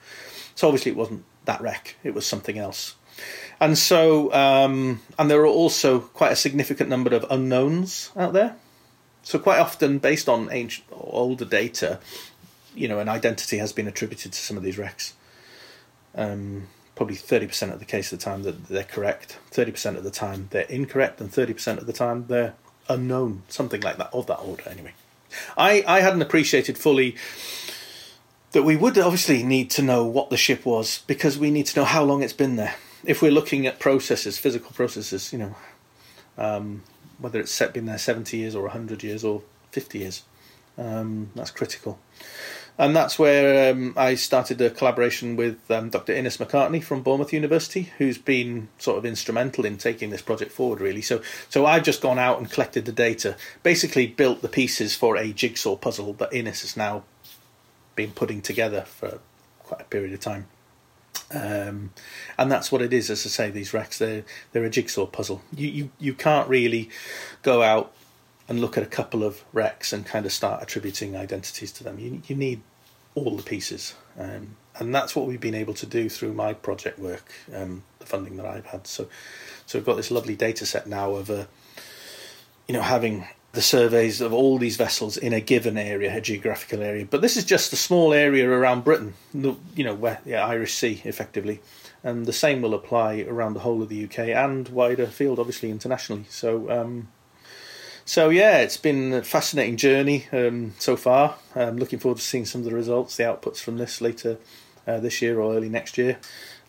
So 0.56 0.68
obviously 0.68 0.92
it 0.92 0.98
wasn't 0.98 1.26
that 1.48 1.60
wreck; 1.60 1.96
it 2.04 2.14
was 2.14 2.26
something 2.26 2.58
else. 2.58 2.95
And 3.60 3.78
so, 3.78 4.31
um, 4.33 5.02
and 5.18 5.31
there 5.31 5.42
are 5.42 5.48
also 5.48 6.00
quite 6.00 6.31
a 6.31 6.36
significant 6.36 6.90
number 6.90 7.16
of 7.16 7.26
unknowns 7.30 8.12
out 8.16 8.33
there. 8.33 8.56
So 9.24 9.40
quite 9.40 9.60
often, 9.60 9.98
based 9.98 10.30
on 10.30 10.50
ancient 10.52 10.88
older 10.92 11.44
data, 11.44 12.00
you 12.76 12.88
know, 12.88 13.00
an 13.00 13.10
identity 13.10 13.57
has 13.57 13.74
been 13.74 13.88
attributed 13.88 14.31
to 14.31 14.40
some 14.40 14.56
of 14.56 14.64
these 14.64 14.78
wrecks. 14.78 15.16
Um, 16.16 16.68
probably 16.95 17.16
30% 17.16 17.74
of 17.74 17.80
the 17.80 17.86
case 17.86 18.12
of 18.12 18.19
the 18.19 18.24
time 18.24 18.44
that 18.44 18.68
they're 18.68 18.83
correct, 18.83 19.38
30% 19.52 19.98
of 19.98 20.04
the 20.04 20.12
time 20.12 20.48
they're 20.52 20.64
incorrect, 20.64 21.19
and 21.19 21.31
30% 21.31 21.78
of 21.78 21.86
the 21.86 21.94
time 21.94 22.26
they're 22.28 22.56
unknown, 22.90 23.44
something 23.50 23.81
like 23.81 23.98
that, 23.98 24.10
of 24.14 24.28
that 24.28 24.38
order 24.38 24.64
anyway. 24.69 24.94
I, 25.57 25.83
I 25.88 26.00
hadn't 26.00 26.21
appreciated 26.21 26.78
fully 26.78 27.16
that 28.57 28.64
we 28.64 28.76
would 28.76 28.97
obviously 28.97 29.44
need 29.44 29.69
to 29.69 29.83
know 29.83 30.04
what 30.04 30.31
the 30.31 30.35
ship 30.35 30.66
was 30.66 31.04
because 31.06 31.37
we 31.37 31.52
need 31.52 31.68
to 31.68 31.80
know 31.80 31.85
how 31.85 32.04
long 32.04 32.23
it's 32.23 32.33
been 32.33 32.56
there. 32.56 32.73
If 33.06 33.21
we're 33.21 33.30
looking 33.30 33.68
at 33.68 33.80
processes, 33.80 34.40
physical 34.40 34.71
processes, 34.71 35.31
you 35.31 35.37
know, 35.37 35.56
um, 36.40 36.81
whether 37.19 37.40
it's 37.40 37.52
set 37.52 37.71
been 37.71 37.85
there 37.85 37.99
70 37.99 38.35
years 38.35 38.56
or 38.56 38.64
100 38.64 39.04
years 39.04 39.23
or 39.23 39.44
50 39.73 39.99
years, 39.99 40.23
um, 40.76 41.30
that's 41.35 41.52
critical 41.52 41.99
and 42.78 42.95
that's 42.95 43.18
where 43.18 43.71
um, 43.71 43.94
I 43.97 44.16
started 44.16 44.61
a 44.61 44.69
collaboration 44.69 45.35
with 45.35 45.59
um, 45.71 45.90
Dr. 45.90 46.14
Innes 46.14 46.37
McCartney 46.37 46.83
from 46.83 47.02
Bournemouth 47.02 47.33
University, 47.33 47.92
who's 47.97 48.19
been 48.19 48.69
sort 48.78 48.99
of 48.99 49.06
instrumental 49.06 49.66
in 49.66 49.78
taking 49.78 50.11
this 50.11 50.21
project 50.21 50.52
forward. 50.52 50.80
Really, 50.80 51.02
so 51.02 51.21
so 51.49 51.66
I've 51.66 51.83
just 51.83 52.02
gone 52.02 52.19
out 52.19 52.37
and 52.37 52.49
collected 52.49 52.85
the 52.85 52.92
data, 52.92 53.35
basically 53.64 54.06
built 54.06 54.42
the 54.42 54.47
pieces 54.47 54.95
for 54.95 55.18
a 55.18 55.33
jigsaw 55.33 55.76
puzzle 55.76 56.14
that 56.14 56.33
Innes 56.33 56.61
has 56.61 56.78
now 56.78 57.04
been 57.97 58.11
putting 58.11 58.42
together 58.42 58.83
for 58.83 59.19
quite 59.59 59.81
a 59.81 59.85
period 59.85 60.13
of 60.13 60.21
time. 60.21 60.47
Um, 61.33 61.92
and 62.37 62.49
that's 62.49 62.71
what 62.71 62.81
it 62.81 62.94
is. 62.94 63.09
As 63.09 63.25
I 63.25 63.30
say, 63.30 63.49
these 63.49 63.73
wrecks 63.73 63.97
they're 63.97 64.23
they're 64.54 64.63
a 64.63 64.69
jigsaw 64.69 65.06
puzzle. 65.06 65.42
You 65.54 65.68
you 65.68 65.89
you 65.99 66.13
can't 66.13 66.47
really 66.47 66.89
go 67.44 67.61
out 67.61 67.92
and 68.47 68.61
look 68.61 68.77
at 68.77 68.83
a 68.83 68.87
couple 68.87 69.25
of 69.25 69.44
wrecks 69.51 69.92
and 69.92 70.06
kind 70.06 70.25
of 70.25 70.31
start 70.31 70.63
attributing 70.63 71.18
identities 71.18 71.73
to 71.73 71.83
them. 71.83 71.99
You, 71.99 72.21
you 72.27 72.35
need 72.35 72.61
all 73.13 73.35
the 73.35 73.44
pieces. 73.44 73.95
Um, 74.18 74.56
and 74.80 74.95
that's 74.95 75.16
what 75.16 75.27
we've 75.27 75.42
been 75.42 75.56
able 75.56 75.73
to 75.73 75.85
do 75.85 76.07
through 76.07 76.33
my 76.33 76.54
project 76.54 76.97
work. 76.97 77.30
Um, 77.54 77.83
the 77.99 78.06
funding 78.06 78.37
that 78.37 78.45
I've 78.45 78.68
had. 78.68 78.87
So, 78.87 79.07
so 79.66 79.77
we've 79.77 79.85
got 79.85 79.97
this 79.97 80.11
lovely 80.11 80.35
data 80.35 80.66
set 80.66 80.87
now 80.87 81.16
of, 81.16 81.30
uh, 81.30 81.45
you 82.68 82.73
know, 82.73 82.81
having 82.81 83.27
the 83.57 83.61
surveys 83.64 84.21
of 84.21 84.31
all 84.31 84.59
these 84.59 84.78
vessels 84.78 85.18
in 85.18 85.33
a 85.33 85.42
given 85.42 85.80
area, 85.80 86.16
a 86.16 86.21
geographical 86.21 86.83
area. 86.83 87.07
But 87.09 87.21
this 87.21 87.35
is 87.35 87.44
just 87.44 87.73
a 87.73 87.76
small 87.76 88.14
area 88.14 88.47
around 88.47 88.83
Britain, 88.83 89.16
you 89.33 89.83
know, 89.83 89.95
where 89.95 90.21
yeah, 90.28 90.45
Irish 90.45 90.76
Sea, 90.76 91.02
effectively, 91.04 91.59
and 92.04 92.28
the 92.28 92.33
same 92.33 92.61
will 92.61 92.76
apply 92.76 93.26
around 93.28 93.56
the 93.56 93.61
whole 93.61 93.81
of 93.81 93.90
the 93.90 94.04
UK 94.04 94.19
and 94.30 94.69
wider 94.69 95.07
field, 95.07 95.40
obviously 95.40 95.71
internationally. 95.71 96.26
So. 96.30 96.69
Um, 96.69 97.07
so 98.06 98.30
yeah, 98.30 98.59
it's 98.59 98.78
been 98.78 99.11
a 99.11 99.21
fascinating 99.21 99.76
journey 99.76 100.28
um, 100.31 100.76
so 100.80 100.95
far. 100.95 101.35
I'm 101.56 101.78
looking 101.78 101.99
forward 101.99 102.19
to 102.19 102.23
seeing 102.23 102.45
some 102.45 102.61
of 102.61 102.66
the 102.66 102.73
results, 102.73 103.18
the 103.18 103.23
outputs 103.23 103.57
from 103.57 103.78
this 103.78 103.99
later 103.99 104.37
uh, 104.87 105.02
this 105.02 105.21
year 105.21 105.42
or 105.42 105.56
early 105.56 105.68
next 105.68 105.97
year. 105.97 106.18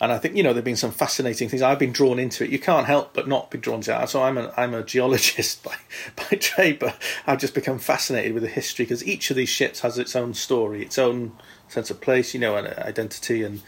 And 0.01 0.13
I 0.13 0.19
think 0.19 0.37
you 0.37 0.43
know 0.43 0.53
there've 0.53 0.65
been 0.65 0.77
some 0.77 0.93
fascinating 0.93 1.49
things. 1.49 1.63
I've 1.63 1.79
been 1.79 1.93
drawn 1.93 2.19
into 2.19 2.45
it. 2.45 2.51
You 2.51 2.59
can't 2.59 2.87
help 2.87 3.13
but 3.15 3.27
not 3.27 3.51
be 3.51 3.59
drawn 3.59 3.81
to 3.83 4.03
it. 4.03 4.09
So 4.09 4.23
I'm 4.23 4.39
a 4.39 4.53
I'm 4.57 4.75
a 4.75 4.83
geologist 4.83 5.63
by 5.65 5.77
by 6.17 6.37
trade, 6.37 6.79
but 6.79 6.97
I've 7.27 7.39
just 7.39 7.55
become 7.55 7.79
fascinated 7.79 8.33
with 8.33 8.43
the 8.43 8.49
history 8.49 8.85
because 8.85 9.07
each 9.07 9.31
of 9.31 9.37
these 9.37 9.49
ships 9.49 9.81
has 9.81 9.99
its 9.99 10.15
own 10.15 10.35
story, 10.35 10.83
its 10.83 10.99
own 10.99 11.33
sense 11.69 11.91
of 11.91 12.01
place, 12.01 12.33
you 12.33 12.41
know, 12.41 12.57
and 12.57 12.69
identity, 12.79 13.43
and 13.43 13.63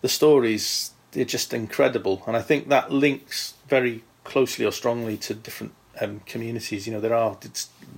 the 0.00 0.08
stories 0.08 0.92
they're 1.12 1.24
just 1.24 1.54
incredible. 1.54 2.22
And 2.26 2.36
I 2.36 2.42
think 2.42 2.68
that 2.68 2.90
links 2.90 3.54
very 3.68 4.04
closely 4.24 4.64
or 4.64 4.72
strongly 4.72 5.16
to 5.18 5.34
different 5.34 5.72
um, 6.00 6.20
communities. 6.26 6.86
You 6.86 6.92
know, 6.92 7.00
there 7.00 7.14
are 7.14 7.36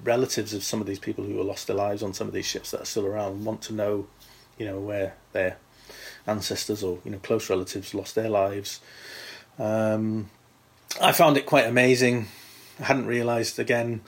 relatives 0.05 0.55
of 0.55 0.63
some 0.63 0.81
of 0.81 0.87
these 0.87 0.99
people 0.99 1.25
who 1.25 1.37
have 1.39 1.47
lost 1.47 1.67
their 1.67 1.77
lives 1.77 2.03
on 2.03 2.15
some 2.15 2.29
of 2.29 2.35
these 2.35 2.47
ships 2.47 2.71
that 2.71 2.83
are 2.83 2.87
still 2.87 3.07
around 3.07 3.45
want 3.45 3.63
to 3.63 3.75
know, 3.75 4.07
you 4.59 4.67
know, 4.67 4.79
where 4.79 5.15
their 5.33 5.59
ancestors 6.27 6.83
or 6.83 6.99
you 7.05 7.11
know 7.11 7.19
close 7.19 7.51
relatives 7.51 7.95
lost 7.95 8.15
their 8.15 8.29
lives. 8.29 8.81
Um, 9.59 10.31
I 11.01 11.13
found 11.13 11.37
it 11.37 11.47
quite 11.47 11.67
amazing. 11.67 12.29
I 12.81 12.85
hadn't 12.85 13.07
realised 13.07 13.59
again, 13.59 14.01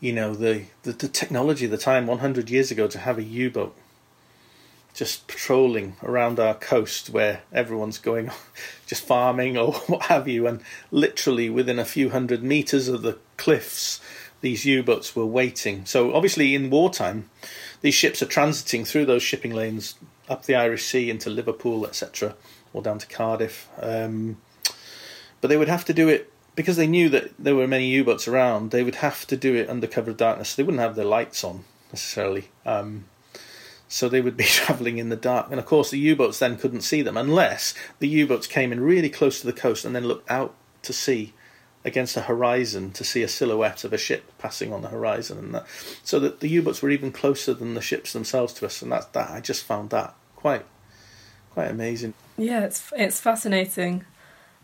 you 0.00 0.12
know, 0.12 0.34
the, 0.34 0.64
the, 0.82 0.92
the 0.92 1.08
technology 1.08 1.66
the 1.66 1.78
time, 1.78 2.06
100 2.06 2.50
years 2.50 2.70
ago, 2.70 2.88
to 2.88 2.98
have 2.98 3.18
a 3.18 3.22
U-boat 3.22 3.76
just 4.96 5.26
patrolling 5.26 5.94
around 6.02 6.40
our 6.40 6.54
coast 6.54 7.10
where 7.10 7.42
everyone's 7.52 7.98
going 7.98 8.30
just 8.86 9.04
farming 9.04 9.56
or 9.56 9.72
what 9.86 10.02
have 10.04 10.26
you, 10.26 10.46
and 10.46 10.60
literally 10.90 11.48
within 11.50 11.78
a 11.78 11.84
few 11.84 12.10
hundred 12.10 12.42
meters 12.42 12.88
of 12.88 13.02
the 13.02 13.18
cliffs, 13.36 14.00
these 14.40 14.64
U 14.64 14.82
boats 14.82 15.14
were 15.14 15.26
waiting. 15.26 15.84
So, 15.84 16.14
obviously, 16.14 16.54
in 16.54 16.70
wartime, 16.70 17.28
these 17.82 17.94
ships 17.94 18.22
are 18.22 18.26
transiting 18.26 18.86
through 18.86 19.06
those 19.06 19.22
shipping 19.22 19.52
lanes 19.52 19.94
up 20.28 20.44
the 20.44 20.54
Irish 20.54 20.84
Sea 20.86 21.10
into 21.10 21.30
Liverpool, 21.30 21.86
etc., 21.86 22.34
or 22.72 22.82
down 22.82 22.98
to 22.98 23.06
Cardiff. 23.06 23.68
Um, 23.80 24.38
but 25.40 25.48
they 25.48 25.56
would 25.56 25.68
have 25.68 25.84
to 25.86 25.94
do 25.94 26.08
it 26.08 26.32
because 26.56 26.76
they 26.76 26.86
knew 26.86 27.08
that 27.10 27.30
there 27.38 27.54
were 27.54 27.68
many 27.68 27.86
U 27.88 28.02
boats 28.02 28.26
around, 28.26 28.70
they 28.70 28.82
would 28.82 28.96
have 28.96 29.26
to 29.26 29.36
do 29.36 29.54
it 29.54 29.68
under 29.68 29.86
cover 29.86 30.10
of 30.10 30.16
darkness. 30.16 30.54
They 30.54 30.62
wouldn't 30.62 30.80
have 30.80 30.96
their 30.96 31.04
lights 31.04 31.44
on 31.44 31.64
necessarily. 31.92 32.48
Um, 32.64 33.04
so 33.88 34.08
they 34.08 34.22
would 34.22 34.36
be 34.36 34.44
travelling 34.46 34.98
in 34.98 35.10
the 35.10 35.16
dark. 35.16 35.48
And 35.50 35.60
of 35.60 35.66
course, 35.66 35.90
the 35.90 35.98
U 35.98 36.16
boats 36.16 36.38
then 36.38 36.56
couldn't 36.56 36.80
see 36.80 37.02
them 37.02 37.16
unless 37.16 37.74
the 37.98 38.08
U 38.08 38.26
boats 38.26 38.46
came 38.46 38.72
in 38.72 38.80
really 38.80 39.10
close 39.10 39.40
to 39.40 39.46
the 39.46 39.52
coast 39.52 39.84
and 39.84 39.94
then 39.94 40.06
looked 40.06 40.30
out 40.30 40.54
to 40.82 40.92
sea 40.92 41.34
against 41.86 42.16
a 42.16 42.22
horizon 42.22 42.90
to 42.90 43.04
see 43.04 43.22
a 43.22 43.28
silhouette 43.28 43.84
of 43.84 43.92
a 43.92 43.98
ship 43.98 44.32
passing 44.38 44.72
on 44.72 44.82
the 44.82 44.88
horizon, 44.88 45.38
and 45.38 45.54
that, 45.54 45.66
so 46.02 46.18
that 46.18 46.40
the 46.40 46.48
U 46.48 46.62
boats 46.62 46.82
were 46.82 46.90
even 46.90 47.12
closer 47.12 47.54
than 47.54 47.74
the 47.74 47.80
ships 47.80 48.12
themselves 48.12 48.52
to 48.54 48.66
us. 48.66 48.82
And 48.82 48.90
that, 48.92 49.12
that 49.12 49.30
I 49.30 49.40
just 49.40 49.64
found 49.64 49.90
that 49.90 50.14
quite 50.34 50.64
quite 51.50 51.70
amazing. 51.70 52.12
Yeah, 52.36 52.64
it's 52.64 52.92
it's 52.96 53.20
fascinating. 53.20 54.04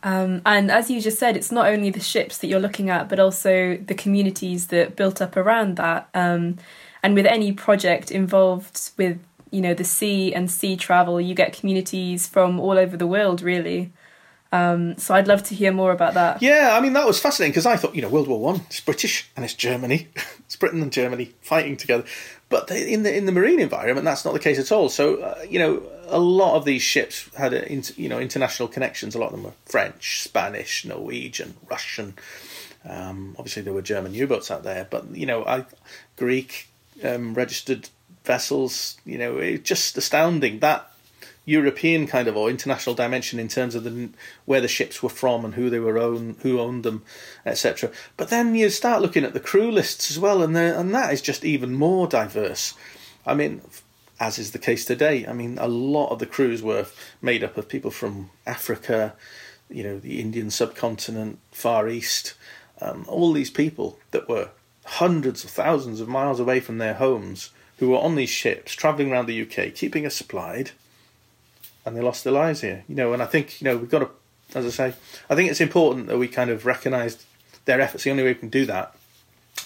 Um, 0.02 0.42
and 0.44 0.70
as 0.70 0.90
you 0.90 1.00
just 1.00 1.18
said, 1.18 1.36
it's 1.36 1.52
not 1.52 1.66
only 1.66 1.90
the 1.90 2.00
ships 2.00 2.38
that 2.38 2.48
you're 2.48 2.60
looking 2.60 2.90
at, 2.90 3.08
but 3.08 3.20
also 3.20 3.76
the 3.76 3.94
communities 3.94 4.66
that 4.66 4.96
built 4.96 5.22
up 5.22 5.36
around 5.36 5.76
that. 5.76 6.08
Um, 6.12 6.58
and 7.04 7.14
with 7.14 7.26
any 7.26 7.52
project 7.52 8.10
involved 8.10 8.90
with 8.96 9.20
you 9.52 9.60
know 9.60 9.74
the 9.74 9.84
sea 9.84 10.34
and 10.34 10.50
sea 10.50 10.76
travel, 10.76 11.20
you 11.20 11.34
get 11.34 11.52
communities 11.52 12.26
from 12.26 12.58
all 12.58 12.78
over 12.78 12.96
the 12.96 13.06
world, 13.06 13.42
really. 13.42 13.92
Um, 14.52 14.98
so 14.98 15.14
I'd 15.14 15.28
love 15.28 15.42
to 15.44 15.54
hear 15.54 15.72
more 15.72 15.92
about 15.92 16.12
that. 16.14 16.42
Yeah, 16.42 16.76
I 16.76 16.80
mean 16.80 16.92
that 16.92 17.06
was 17.06 17.18
fascinating 17.18 17.52
because 17.52 17.64
I 17.64 17.76
thought 17.76 17.96
you 17.96 18.02
know 18.02 18.10
World 18.10 18.28
War 18.28 18.38
One, 18.38 18.60
it's 18.66 18.80
British 18.80 19.30
and 19.34 19.46
it's 19.46 19.54
Germany, 19.54 20.08
it's 20.40 20.56
Britain 20.56 20.82
and 20.82 20.92
Germany 20.92 21.32
fighting 21.40 21.78
together, 21.78 22.04
but 22.50 22.70
in 22.70 23.02
the 23.02 23.16
in 23.16 23.24
the 23.24 23.32
marine 23.32 23.60
environment 23.60 24.04
that's 24.04 24.26
not 24.26 24.34
the 24.34 24.40
case 24.40 24.58
at 24.58 24.70
all. 24.70 24.90
So 24.90 25.16
uh, 25.22 25.42
you 25.48 25.58
know 25.58 25.82
a 26.06 26.18
lot 26.18 26.56
of 26.56 26.66
these 26.66 26.82
ships 26.82 27.34
had 27.34 27.54
a, 27.54 27.82
you 27.96 28.10
know 28.10 28.20
international 28.20 28.68
connections. 28.68 29.14
A 29.14 29.18
lot 29.18 29.26
of 29.26 29.32
them 29.32 29.44
were 29.44 29.54
French, 29.64 30.22
Spanish, 30.22 30.84
Norwegian, 30.84 31.54
Russian. 31.70 32.14
Um, 32.86 33.34
obviously 33.38 33.62
there 33.62 33.72
were 33.72 33.80
German 33.80 34.12
U-boats 34.12 34.50
out 34.50 34.64
there, 34.64 34.86
but 34.90 35.16
you 35.16 35.24
know 35.24 35.46
I, 35.46 35.64
Greek 36.16 36.68
um, 37.02 37.32
registered 37.32 37.88
vessels. 38.24 38.98
You 39.06 39.16
know 39.16 39.38
it's 39.38 39.66
just 39.66 39.96
astounding 39.96 40.58
that 40.58 40.91
European 41.44 42.06
kind 42.06 42.28
of 42.28 42.36
or 42.36 42.48
international 42.48 42.94
dimension 42.94 43.38
in 43.38 43.48
terms 43.48 43.74
of 43.74 43.84
the 43.84 44.10
where 44.44 44.60
the 44.60 44.68
ships 44.68 45.02
were 45.02 45.08
from 45.08 45.44
and 45.44 45.54
who 45.54 45.68
they 45.68 45.80
were 45.80 45.98
own, 45.98 46.36
who 46.42 46.60
owned 46.60 46.84
them, 46.84 47.02
etc. 47.44 47.90
But 48.16 48.28
then 48.28 48.54
you 48.54 48.70
start 48.70 49.02
looking 49.02 49.24
at 49.24 49.32
the 49.32 49.40
crew 49.40 49.70
lists 49.70 50.10
as 50.10 50.18
well, 50.18 50.42
and 50.42 50.56
and 50.56 50.94
that 50.94 51.12
is 51.12 51.20
just 51.20 51.44
even 51.44 51.74
more 51.74 52.06
diverse. 52.06 52.74
I 53.26 53.34
mean, 53.34 53.60
as 54.20 54.38
is 54.38 54.52
the 54.52 54.58
case 54.58 54.84
today. 54.84 55.26
I 55.26 55.32
mean, 55.32 55.58
a 55.58 55.66
lot 55.66 56.10
of 56.10 56.20
the 56.20 56.26
crews 56.26 56.62
were 56.62 56.86
made 57.20 57.42
up 57.42 57.56
of 57.56 57.68
people 57.68 57.90
from 57.90 58.30
Africa, 58.46 59.14
you 59.68 59.82
know, 59.82 59.98
the 59.98 60.20
Indian 60.20 60.50
subcontinent, 60.50 61.40
Far 61.50 61.88
East, 61.88 62.34
um, 62.80 63.04
all 63.08 63.32
these 63.32 63.50
people 63.50 63.98
that 64.12 64.28
were 64.28 64.50
hundreds 64.84 65.42
of 65.42 65.50
thousands 65.50 66.00
of 66.00 66.08
miles 66.08 66.38
away 66.38 66.60
from 66.60 66.78
their 66.78 66.94
homes 66.94 67.50
who 67.78 67.90
were 67.90 67.98
on 67.98 68.14
these 68.14 68.30
ships 68.30 68.74
traveling 68.74 69.10
around 69.10 69.26
the 69.26 69.42
UK, 69.42 69.74
keeping 69.74 70.06
us 70.06 70.14
supplied 70.14 70.70
and 71.84 71.96
they 71.96 72.00
lost 72.00 72.24
their 72.24 72.32
lives 72.32 72.60
here. 72.60 72.84
You 72.88 72.94
know, 72.94 73.12
and 73.12 73.22
I 73.22 73.26
think 73.26 73.60
you 73.60 73.66
know 73.66 73.76
we've 73.76 73.90
got 73.90 74.00
to, 74.00 74.10
as 74.54 74.66
I 74.66 74.70
say, 74.70 74.96
I 75.28 75.34
think 75.34 75.50
it's 75.50 75.60
important 75.60 76.06
that 76.08 76.18
we 76.18 76.28
kind 76.28 76.50
of 76.50 76.66
recognise 76.66 77.24
their 77.64 77.80
efforts. 77.80 78.04
The 78.04 78.10
only 78.10 78.22
way 78.22 78.30
we 78.30 78.38
can 78.38 78.48
do 78.48 78.66
that 78.66 78.94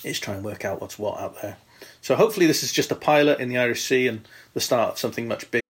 is 0.05 0.21
try 0.21 0.35
and 0.35 0.45
work 0.45 0.65
out 0.65 0.81
what's 0.81 0.99
what 0.99 1.19
out 1.21 1.41
there. 1.43 1.57
So 2.01 2.15
hopefully 2.15 2.47
this 2.47 2.63
is 2.63 2.73
just 2.73 2.91
a 2.93 2.95
pilot 2.95 3.41
in 3.41 3.49
the 3.49 3.59
Irish 3.59 3.85
Sea 3.85 4.07
and 4.07 4.27
the 4.55 4.61
start 4.61 4.93
of 4.93 4.99
something 4.99 5.27
much 5.27 5.51
bigger. 5.51 5.63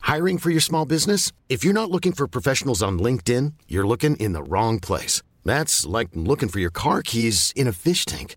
Hiring 0.00 0.38
for 0.38 0.50
your 0.50 0.60
small 0.60 0.86
business? 0.86 1.30
If 1.48 1.64
you're 1.64 1.72
not 1.72 1.90
looking 1.90 2.12
for 2.12 2.26
professionals 2.26 2.82
on 2.82 2.98
LinkedIn, 2.98 3.52
you're 3.68 3.86
looking 3.86 4.16
in 4.16 4.32
the 4.32 4.42
wrong 4.42 4.80
place. 4.80 5.22
That's 5.44 5.86
like 5.86 6.08
looking 6.14 6.48
for 6.48 6.58
your 6.58 6.70
car 6.70 7.02
keys 7.02 7.52
in 7.54 7.68
a 7.68 7.72
fish 7.72 8.04
tank. 8.04 8.36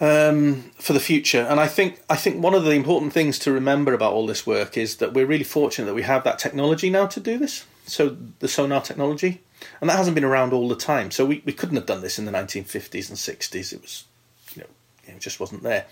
Um, 0.00 0.72
for 0.78 0.92
the 0.94 1.00
future. 1.00 1.42
And 1.42 1.60
I 1.60 1.66
think 1.66 2.00
I 2.08 2.16
think 2.16 2.42
one 2.42 2.54
of 2.54 2.64
the 2.64 2.72
important 2.72 3.12
things 3.12 3.38
to 3.40 3.52
remember 3.52 3.92
about 3.92 4.12
all 4.12 4.26
this 4.26 4.46
work 4.46 4.76
is 4.76 4.96
that 4.96 5.12
we're 5.12 5.26
really 5.26 5.44
fortunate 5.44 5.86
that 5.86 5.94
we 5.94 6.02
have 6.02 6.24
that 6.24 6.38
technology 6.38 6.90
now 6.90 7.06
to 7.06 7.20
do 7.20 7.38
this. 7.38 7.66
So 7.86 8.16
the 8.38 8.48
sonar 8.48 8.80
technology, 8.80 9.42
and 9.80 9.90
that 9.90 9.96
hasn't 9.96 10.14
been 10.14 10.24
around 10.24 10.52
all 10.52 10.68
the 10.68 10.76
time. 10.76 11.10
So 11.10 11.24
we, 11.24 11.42
we 11.44 11.52
couldn't 11.52 11.76
have 11.76 11.86
done 11.86 12.02
this 12.02 12.18
in 12.18 12.24
the 12.24 12.32
1950s 12.32 13.08
and 13.08 13.18
60s. 13.18 13.72
It 13.72 13.82
was, 13.82 14.04
you 14.54 14.62
know, 14.62 14.68
it 15.12 15.20
just 15.20 15.40
wasn't 15.40 15.62
there. 15.62 15.86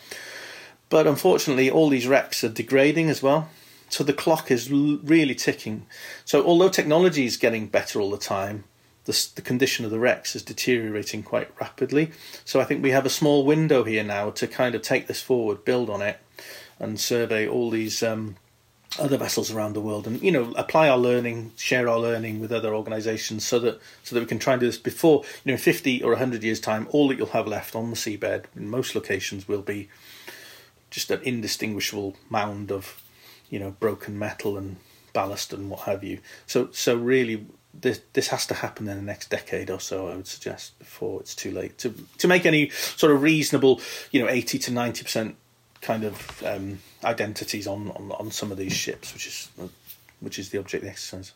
But 0.90 1.06
unfortunately, 1.06 1.70
all 1.70 1.88
these 1.88 2.06
wrecks 2.06 2.42
are 2.44 2.48
degrading 2.48 3.10
as 3.10 3.22
well. 3.22 3.50
So 3.90 4.04
the 4.04 4.12
clock 4.12 4.50
is 4.50 4.70
really 4.70 5.34
ticking. 5.34 5.86
So 6.24 6.44
although 6.44 6.68
technology 6.68 7.24
is 7.24 7.36
getting 7.36 7.66
better 7.66 8.00
all 8.00 8.10
the 8.10 8.18
time, 8.18 8.64
the, 9.08 9.28
the 9.36 9.42
condition 9.42 9.86
of 9.86 9.90
the 9.90 9.98
wrecks 9.98 10.36
is 10.36 10.42
deteriorating 10.42 11.22
quite 11.22 11.50
rapidly. 11.58 12.10
So 12.44 12.60
I 12.60 12.64
think 12.64 12.82
we 12.82 12.90
have 12.90 13.06
a 13.06 13.10
small 13.10 13.46
window 13.46 13.82
here 13.82 14.04
now 14.04 14.28
to 14.32 14.46
kind 14.46 14.74
of 14.74 14.82
take 14.82 15.06
this 15.06 15.22
forward, 15.22 15.64
build 15.64 15.88
on 15.88 16.02
it, 16.02 16.18
and 16.78 17.00
survey 17.00 17.48
all 17.48 17.70
these 17.70 18.02
um, 18.02 18.36
other 18.98 19.16
vessels 19.16 19.50
around 19.50 19.72
the 19.72 19.80
world, 19.80 20.06
and 20.06 20.20
you 20.20 20.30
know 20.30 20.52
apply 20.56 20.90
our 20.90 20.98
learning, 20.98 21.52
share 21.56 21.88
our 21.88 21.98
learning 21.98 22.38
with 22.38 22.52
other 22.52 22.74
organisations, 22.74 23.46
so 23.46 23.58
that 23.60 23.80
so 24.02 24.14
that 24.14 24.20
we 24.20 24.26
can 24.26 24.38
try 24.38 24.52
and 24.52 24.60
do 24.60 24.66
this 24.66 24.76
before 24.76 25.24
you 25.42 25.50
know 25.50 25.54
in 25.54 25.58
fifty 25.58 26.02
or 26.02 26.14
hundred 26.16 26.44
years 26.44 26.60
time, 26.60 26.86
all 26.90 27.08
that 27.08 27.16
you'll 27.16 27.28
have 27.28 27.46
left 27.46 27.74
on 27.74 27.88
the 27.88 27.96
seabed 27.96 28.44
in 28.54 28.68
most 28.68 28.94
locations 28.94 29.48
will 29.48 29.62
be 29.62 29.88
just 30.90 31.10
an 31.10 31.22
indistinguishable 31.22 32.14
mound 32.28 32.70
of 32.70 33.02
you 33.48 33.58
know 33.58 33.70
broken 33.80 34.18
metal 34.18 34.58
and 34.58 34.76
ballast 35.14 35.54
and 35.54 35.70
what 35.70 35.80
have 35.80 36.04
you. 36.04 36.18
So 36.46 36.68
so 36.72 36.94
really 36.94 37.46
this 37.74 38.00
this 38.12 38.28
has 38.28 38.46
to 38.46 38.54
happen 38.54 38.88
in 38.88 38.96
the 38.96 39.02
next 39.02 39.30
decade 39.30 39.70
or 39.70 39.80
so. 39.80 40.08
I 40.08 40.16
would 40.16 40.26
suggest 40.26 40.78
before 40.78 41.20
it's 41.20 41.34
too 41.34 41.50
late 41.50 41.78
to 41.78 41.94
to 42.18 42.28
make 42.28 42.46
any 42.46 42.70
sort 42.70 43.12
of 43.12 43.22
reasonable, 43.22 43.80
you 44.10 44.20
know, 44.20 44.28
eighty 44.28 44.58
to 44.58 44.72
ninety 44.72 45.02
percent 45.02 45.36
kind 45.80 46.04
of 46.04 46.42
um, 46.44 46.80
identities 47.04 47.66
on, 47.66 47.90
on 47.92 48.12
on 48.12 48.30
some 48.30 48.50
of 48.50 48.58
these 48.58 48.72
ships, 48.72 49.12
which 49.14 49.26
is 49.26 49.48
which 50.20 50.38
is 50.38 50.50
the 50.50 50.58
object 50.58 50.82
of 50.82 50.86
the 50.86 50.90
exercise. 50.90 51.32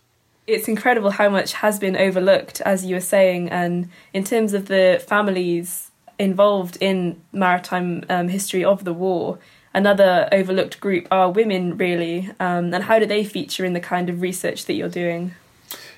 It's 0.46 0.66
incredible 0.66 1.10
how 1.10 1.28
much 1.28 1.52
has 1.52 1.78
been 1.78 1.96
overlooked, 1.96 2.60
as 2.62 2.84
you 2.84 2.96
were 2.96 3.00
saying, 3.00 3.50
and 3.50 3.88
in 4.12 4.24
terms 4.24 4.54
of 4.54 4.66
the 4.66 5.02
families 5.06 5.92
involved 6.18 6.78
in 6.80 7.20
maritime 7.32 8.04
um, 8.08 8.28
history 8.28 8.64
of 8.64 8.84
the 8.84 8.92
war. 8.92 9.38
Another 9.74 10.28
overlooked 10.32 10.80
group 10.80 11.08
are 11.10 11.30
women, 11.30 11.78
really, 11.78 12.28
um, 12.40 12.74
and 12.74 12.84
how 12.84 12.98
do 12.98 13.06
they 13.06 13.24
feature 13.24 13.64
in 13.64 13.72
the 13.72 13.80
kind 13.80 14.10
of 14.10 14.20
research 14.20 14.66
that 14.66 14.74
you're 14.74 14.88
doing? 14.88 15.34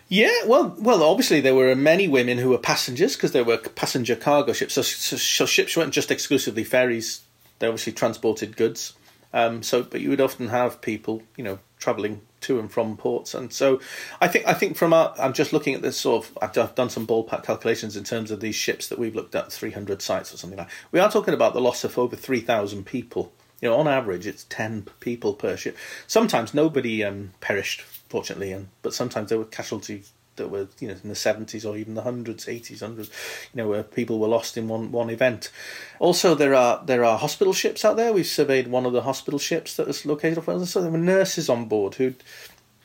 Yeah, 0.08 0.44
well, 0.46 0.74
well, 0.78 1.02
obviously 1.02 1.40
there 1.40 1.54
were 1.54 1.74
many 1.74 2.08
women 2.08 2.38
who 2.38 2.50
were 2.50 2.58
passengers 2.58 3.16
because 3.16 3.32
there 3.32 3.44
were 3.44 3.56
passenger 3.56 4.14
cargo 4.14 4.52
ships. 4.52 4.74
So, 4.74 4.82
so, 4.82 5.16
so, 5.16 5.46
ships 5.46 5.76
weren't 5.76 5.94
just 5.94 6.10
exclusively 6.10 6.64
ferries; 6.64 7.22
they 7.58 7.66
obviously 7.66 7.92
transported 7.92 8.56
goods. 8.56 8.92
Um, 9.32 9.62
so, 9.62 9.82
but 9.82 10.00
you 10.00 10.10
would 10.10 10.20
often 10.20 10.48
have 10.48 10.80
people, 10.80 11.22
you 11.36 11.42
know, 11.42 11.58
travelling 11.78 12.20
to 12.42 12.60
and 12.60 12.70
from 12.70 12.96
ports, 12.96 13.34
and 13.34 13.52
so 13.52 13.80
I 14.20 14.28
think 14.28 14.46
I 14.46 14.52
think 14.52 14.76
from 14.76 14.92
our, 14.92 15.14
I'm 15.18 15.32
just 15.32 15.52
looking 15.52 15.74
at 15.74 15.82
this 15.82 15.96
sort 15.96 16.26
of 16.26 16.38
I've, 16.40 16.56
I've 16.56 16.74
done 16.74 16.90
some 16.90 17.06
ballpark 17.06 17.42
calculations 17.42 17.96
in 17.96 18.04
terms 18.04 18.30
of 18.30 18.40
these 18.40 18.54
ships 18.54 18.88
that 18.88 18.98
we've 18.98 19.14
looked 19.14 19.34
at, 19.34 19.50
300 19.50 20.02
sites 20.02 20.32
or 20.32 20.36
something 20.36 20.58
like. 20.58 20.70
We 20.92 21.00
are 21.00 21.10
talking 21.10 21.34
about 21.34 21.54
the 21.54 21.60
loss 21.62 21.82
of 21.82 21.98
over 21.98 22.14
3,000 22.14 22.84
people. 22.84 23.32
You 23.60 23.70
know, 23.70 23.76
on 23.76 23.88
average, 23.88 24.26
it's 24.26 24.44
10 24.44 24.88
people 25.00 25.32
per 25.32 25.56
ship. 25.56 25.76
Sometimes 26.06 26.52
nobody 26.52 27.02
um, 27.02 27.32
perished 27.40 27.80
fortunately, 28.14 28.52
and 28.52 28.68
but 28.83 28.94
sometimes 28.94 29.28
there 29.28 29.38
were 29.38 29.44
casualties 29.44 30.12
that 30.37 30.49
were 30.49 30.68
you 30.78 30.87
know 30.87 30.94
in 31.02 31.09
the 31.09 31.16
seventies 31.16 31.66
or 31.66 31.76
even 31.76 31.94
the 31.94 32.02
hundreds, 32.02 32.47
eighties, 32.47 32.78
hundreds, 32.78 33.11
you 33.52 33.61
know, 33.61 33.68
where 33.68 33.83
people 33.83 34.21
were 34.21 34.28
lost 34.28 34.56
in 34.56 34.68
one 34.68 34.92
one 34.92 35.11
event. 35.11 35.50
Also, 35.99 36.37
there 36.37 36.54
are 36.54 36.80
there 36.87 37.04
are 37.04 37.18
hospital 37.18 37.52
ships 37.52 37.85
out 37.85 37.97
there. 37.97 38.12
We've 38.12 38.25
surveyed 38.25 38.68
one 38.68 38.87
of 38.87 38.92
the 38.92 39.02
hospital 39.02 39.40
ships 39.40 39.75
that 39.75 39.88
was 39.88 40.06
located 40.06 40.38
off 40.38 40.47
Wales, 40.47 40.71
so 40.71 40.80
there 40.80 40.92
were 40.92 40.97
nurses 40.97 41.49
on 41.49 41.64
board 41.64 41.97
who'd 41.97 42.23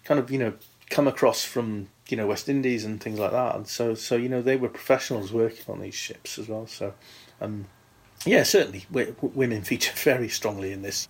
kind 0.04 0.20
of 0.20 0.32
you 0.32 0.40
know 0.40 0.54
come 0.90 1.08
across 1.08 1.44
from 1.44 1.90
you 2.08 2.18
know 2.18 2.26
West 2.26 2.50
Indies 2.50 2.84
and 2.84 3.00
things 3.00 3.20
like 3.20 3.32
that, 3.32 3.56
and 3.56 3.68
so 3.68 3.94
so 3.94 4.16
you 4.16 4.30
know 4.30 4.42
they 4.42 4.58
were 4.58 4.68
professionals 4.68 5.32
working 5.32 5.66
on 5.72 5.80
these 5.80 5.94
ships 5.94 6.40
as 6.40 6.48
well. 6.48 6.66
So, 6.66 6.96
um, 7.40 7.68
yeah, 8.26 8.42
certainly 8.42 8.88
women 8.90 9.62
feature 9.62 9.94
very 9.96 10.28
strongly 10.28 10.72
in 10.72 10.82
this. 10.82 11.08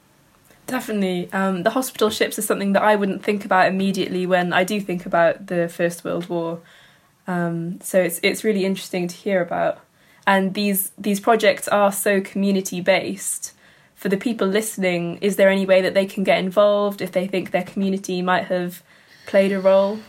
Definitely. 0.69 1.32
Um, 1.34 1.63
the 1.63 1.71
hospital 1.71 2.10
ships 2.10 2.38
is 2.38 2.45
something 2.45 2.73
that 2.73 2.84
I 2.84 2.95
wouldn't 2.95 3.23
think 3.23 3.43
about 3.43 3.67
immediately 3.67 4.25
when 4.25 4.53
I 4.53 4.63
do 4.63 4.79
think 4.79 5.05
about 5.05 5.47
the 5.47 5.67
First 5.67 6.03
World 6.03 6.29
War. 6.29 6.62
Um, 7.27 7.79
so 7.82 8.01
it's 8.01 8.19
it's 8.23 8.43
really 8.43 8.65
interesting 8.65 9.08
to 9.08 9.15
hear 9.15 9.41
about. 9.41 9.79
And 10.27 10.53
these 10.53 10.91
these 10.97 11.19
projects 11.19 11.67
are 11.67 11.91
so 11.91 12.21
community 12.21 12.82
based. 12.82 13.53
For 13.95 14.10
the 14.10 14.17
people 14.17 14.47
listening, 14.47 15.17
is 15.17 15.36
there 15.36 15.49
any 15.49 15.65
way 15.65 15.82
that 15.82 15.93
they 15.93 16.05
can 16.05 16.23
get 16.23 16.39
involved 16.39 17.01
if 17.01 17.12
they 17.12 17.27
think 17.27 17.51
their 17.51 17.63
community 17.63 18.21
might 18.21 18.45
have 18.45 18.82
played 19.25 19.51
a 19.51 19.60
role? 19.60 19.99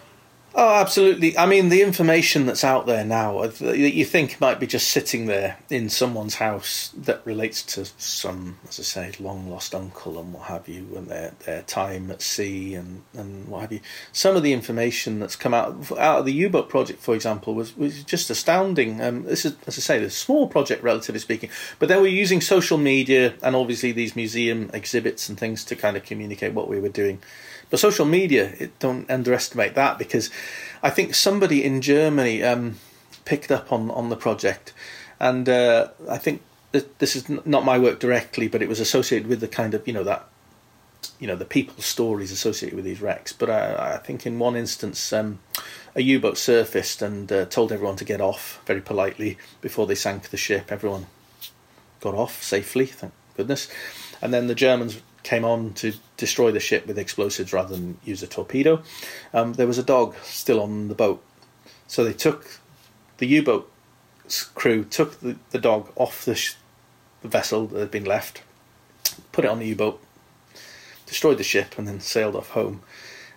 Oh, 0.52 0.74
absolutely. 0.74 1.38
I 1.38 1.46
mean, 1.46 1.68
the 1.68 1.80
information 1.80 2.44
that's 2.46 2.64
out 2.64 2.86
there 2.86 3.04
now 3.04 3.46
that 3.46 3.78
you 3.78 4.04
think 4.04 4.40
might 4.40 4.58
be 4.58 4.66
just 4.66 4.88
sitting 4.88 5.26
there 5.26 5.58
in 5.70 5.88
someone's 5.88 6.34
house 6.34 6.92
that 6.96 7.24
relates 7.24 7.62
to 7.74 7.84
some, 7.98 8.58
as 8.68 8.80
I 8.80 8.82
say, 8.82 9.12
long 9.20 9.48
lost 9.48 9.76
uncle 9.76 10.18
and 10.18 10.32
what 10.32 10.48
have 10.48 10.68
you, 10.68 10.88
and 10.96 11.06
their 11.06 11.34
their 11.46 11.62
time 11.62 12.10
at 12.10 12.20
sea 12.20 12.74
and, 12.74 13.04
and 13.14 13.46
what 13.46 13.60
have 13.60 13.72
you. 13.72 13.80
Some 14.12 14.34
of 14.34 14.42
the 14.42 14.52
information 14.52 15.20
that's 15.20 15.36
come 15.36 15.54
out 15.54 15.92
out 15.92 16.20
of 16.20 16.24
the 16.26 16.32
U 16.32 16.48
boat 16.48 16.68
project, 16.68 17.00
for 17.00 17.14
example, 17.14 17.54
was 17.54 17.76
was 17.76 18.02
just 18.02 18.28
astounding. 18.28 19.00
Um, 19.00 19.22
this 19.22 19.44
is, 19.44 19.54
as 19.68 19.78
I 19.78 19.80
say, 19.80 20.02
a 20.02 20.10
small 20.10 20.48
project, 20.48 20.82
relatively 20.82 21.20
speaking, 21.20 21.50
but 21.78 21.88
then 21.88 22.02
we're 22.02 22.08
using 22.08 22.40
social 22.40 22.76
media 22.76 23.34
and 23.42 23.54
obviously 23.54 23.92
these 23.92 24.16
museum 24.16 24.68
exhibits 24.74 25.28
and 25.28 25.38
things 25.38 25.64
to 25.66 25.76
kind 25.76 25.96
of 25.96 26.04
communicate 26.04 26.54
what 26.54 26.66
we 26.66 26.80
were 26.80 26.88
doing. 26.88 27.22
But 27.70 27.78
social 27.78 28.04
media, 28.04 28.52
it, 28.58 28.76
don't 28.80 29.08
underestimate 29.08 29.74
that 29.76 29.96
because 29.96 30.28
I 30.82 30.90
think 30.90 31.14
somebody 31.14 31.64
in 31.64 31.80
Germany 31.80 32.42
um, 32.42 32.76
picked 33.24 33.50
up 33.50 33.72
on, 33.72 33.90
on 33.90 34.08
the 34.08 34.16
project, 34.16 34.72
and 35.18 35.48
uh, 35.48 35.88
I 36.08 36.18
think 36.18 36.42
this 36.72 37.16
is 37.16 37.28
not 37.28 37.64
my 37.64 37.78
work 37.78 37.98
directly, 37.98 38.48
but 38.48 38.62
it 38.62 38.68
was 38.68 38.80
associated 38.80 39.28
with 39.28 39.40
the 39.40 39.48
kind 39.48 39.74
of 39.74 39.86
you 39.86 39.92
know 39.92 40.04
that 40.04 40.26
you 41.18 41.26
know 41.26 41.36
the 41.36 41.44
people's 41.44 41.86
stories 41.86 42.30
associated 42.30 42.76
with 42.76 42.84
these 42.84 43.00
wrecks. 43.00 43.32
But 43.32 43.50
I, 43.50 43.94
I 43.94 43.96
think 43.98 44.26
in 44.26 44.38
one 44.38 44.56
instance, 44.56 45.12
um, 45.12 45.40
a 45.94 46.02
U-boat 46.02 46.38
surfaced 46.38 47.02
and 47.02 47.30
uh, 47.30 47.46
told 47.46 47.72
everyone 47.72 47.96
to 47.96 48.04
get 48.04 48.20
off 48.20 48.60
very 48.66 48.80
politely 48.80 49.38
before 49.60 49.86
they 49.86 49.94
sank 49.94 50.30
the 50.30 50.36
ship. 50.36 50.70
Everyone 50.70 51.06
got 52.00 52.14
off 52.14 52.42
safely, 52.42 52.86
thank 52.86 53.12
goodness. 53.36 53.68
And 54.22 54.32
then 54.32 54.46
the 54.46 54.54
Germans 54.54 55.00
came 55.22 55.44
on 55.44 55.72
to 55.74 55.92
destroy 56.16 56.50
the 56.50 56.60
ship 56.60 56.86
with 56.86 56.98
explosives 56.98 57.52
rather 57.52 57.76
than 57.76 57.98
use 58.04 58.22
a 58.22 58.26
torpedo. 58.26 58.82
Um, 59.34 59.54
there 59.54 59.66
was 59.66 59.78
a 59.78 59.82
dog 59.82 60.16
still 60.22 60.60
on 60.60 60.88
the 60.88 60.94
boat, 60.94 61.22
so 61.86 62.04
they 62.04 62.12
took 62.12 62.58
the 63.18 63.26
U-boat 63.26 63.70
crew 64.54 64.84
took 64.84 65.20
the, 65.20 65.36
the 65.50 65.58
dog 65.58 65.90
off 65.96 66.24
the, 66.24 66.34
sh- 66.34 66.54
the 67.22 67.28
vessel 67.28 67.66
that 67.66 67.80
had 67.80 67.90
been 67.90 68.04
left, 68.04 68.42
put 69.32 69.44
it 69.44 69.50
on 69.50 69.58
the 69.58 69.66
U-boat, 69.66 70.02
destroyed 71.06 71.38
the 71.38 71.44
ship, 71.44 71.76
and 71.76 71.86
then 71.86 72.00
sailed 72.00 72.36
off 72.36 72.50
home. 72.50 72.82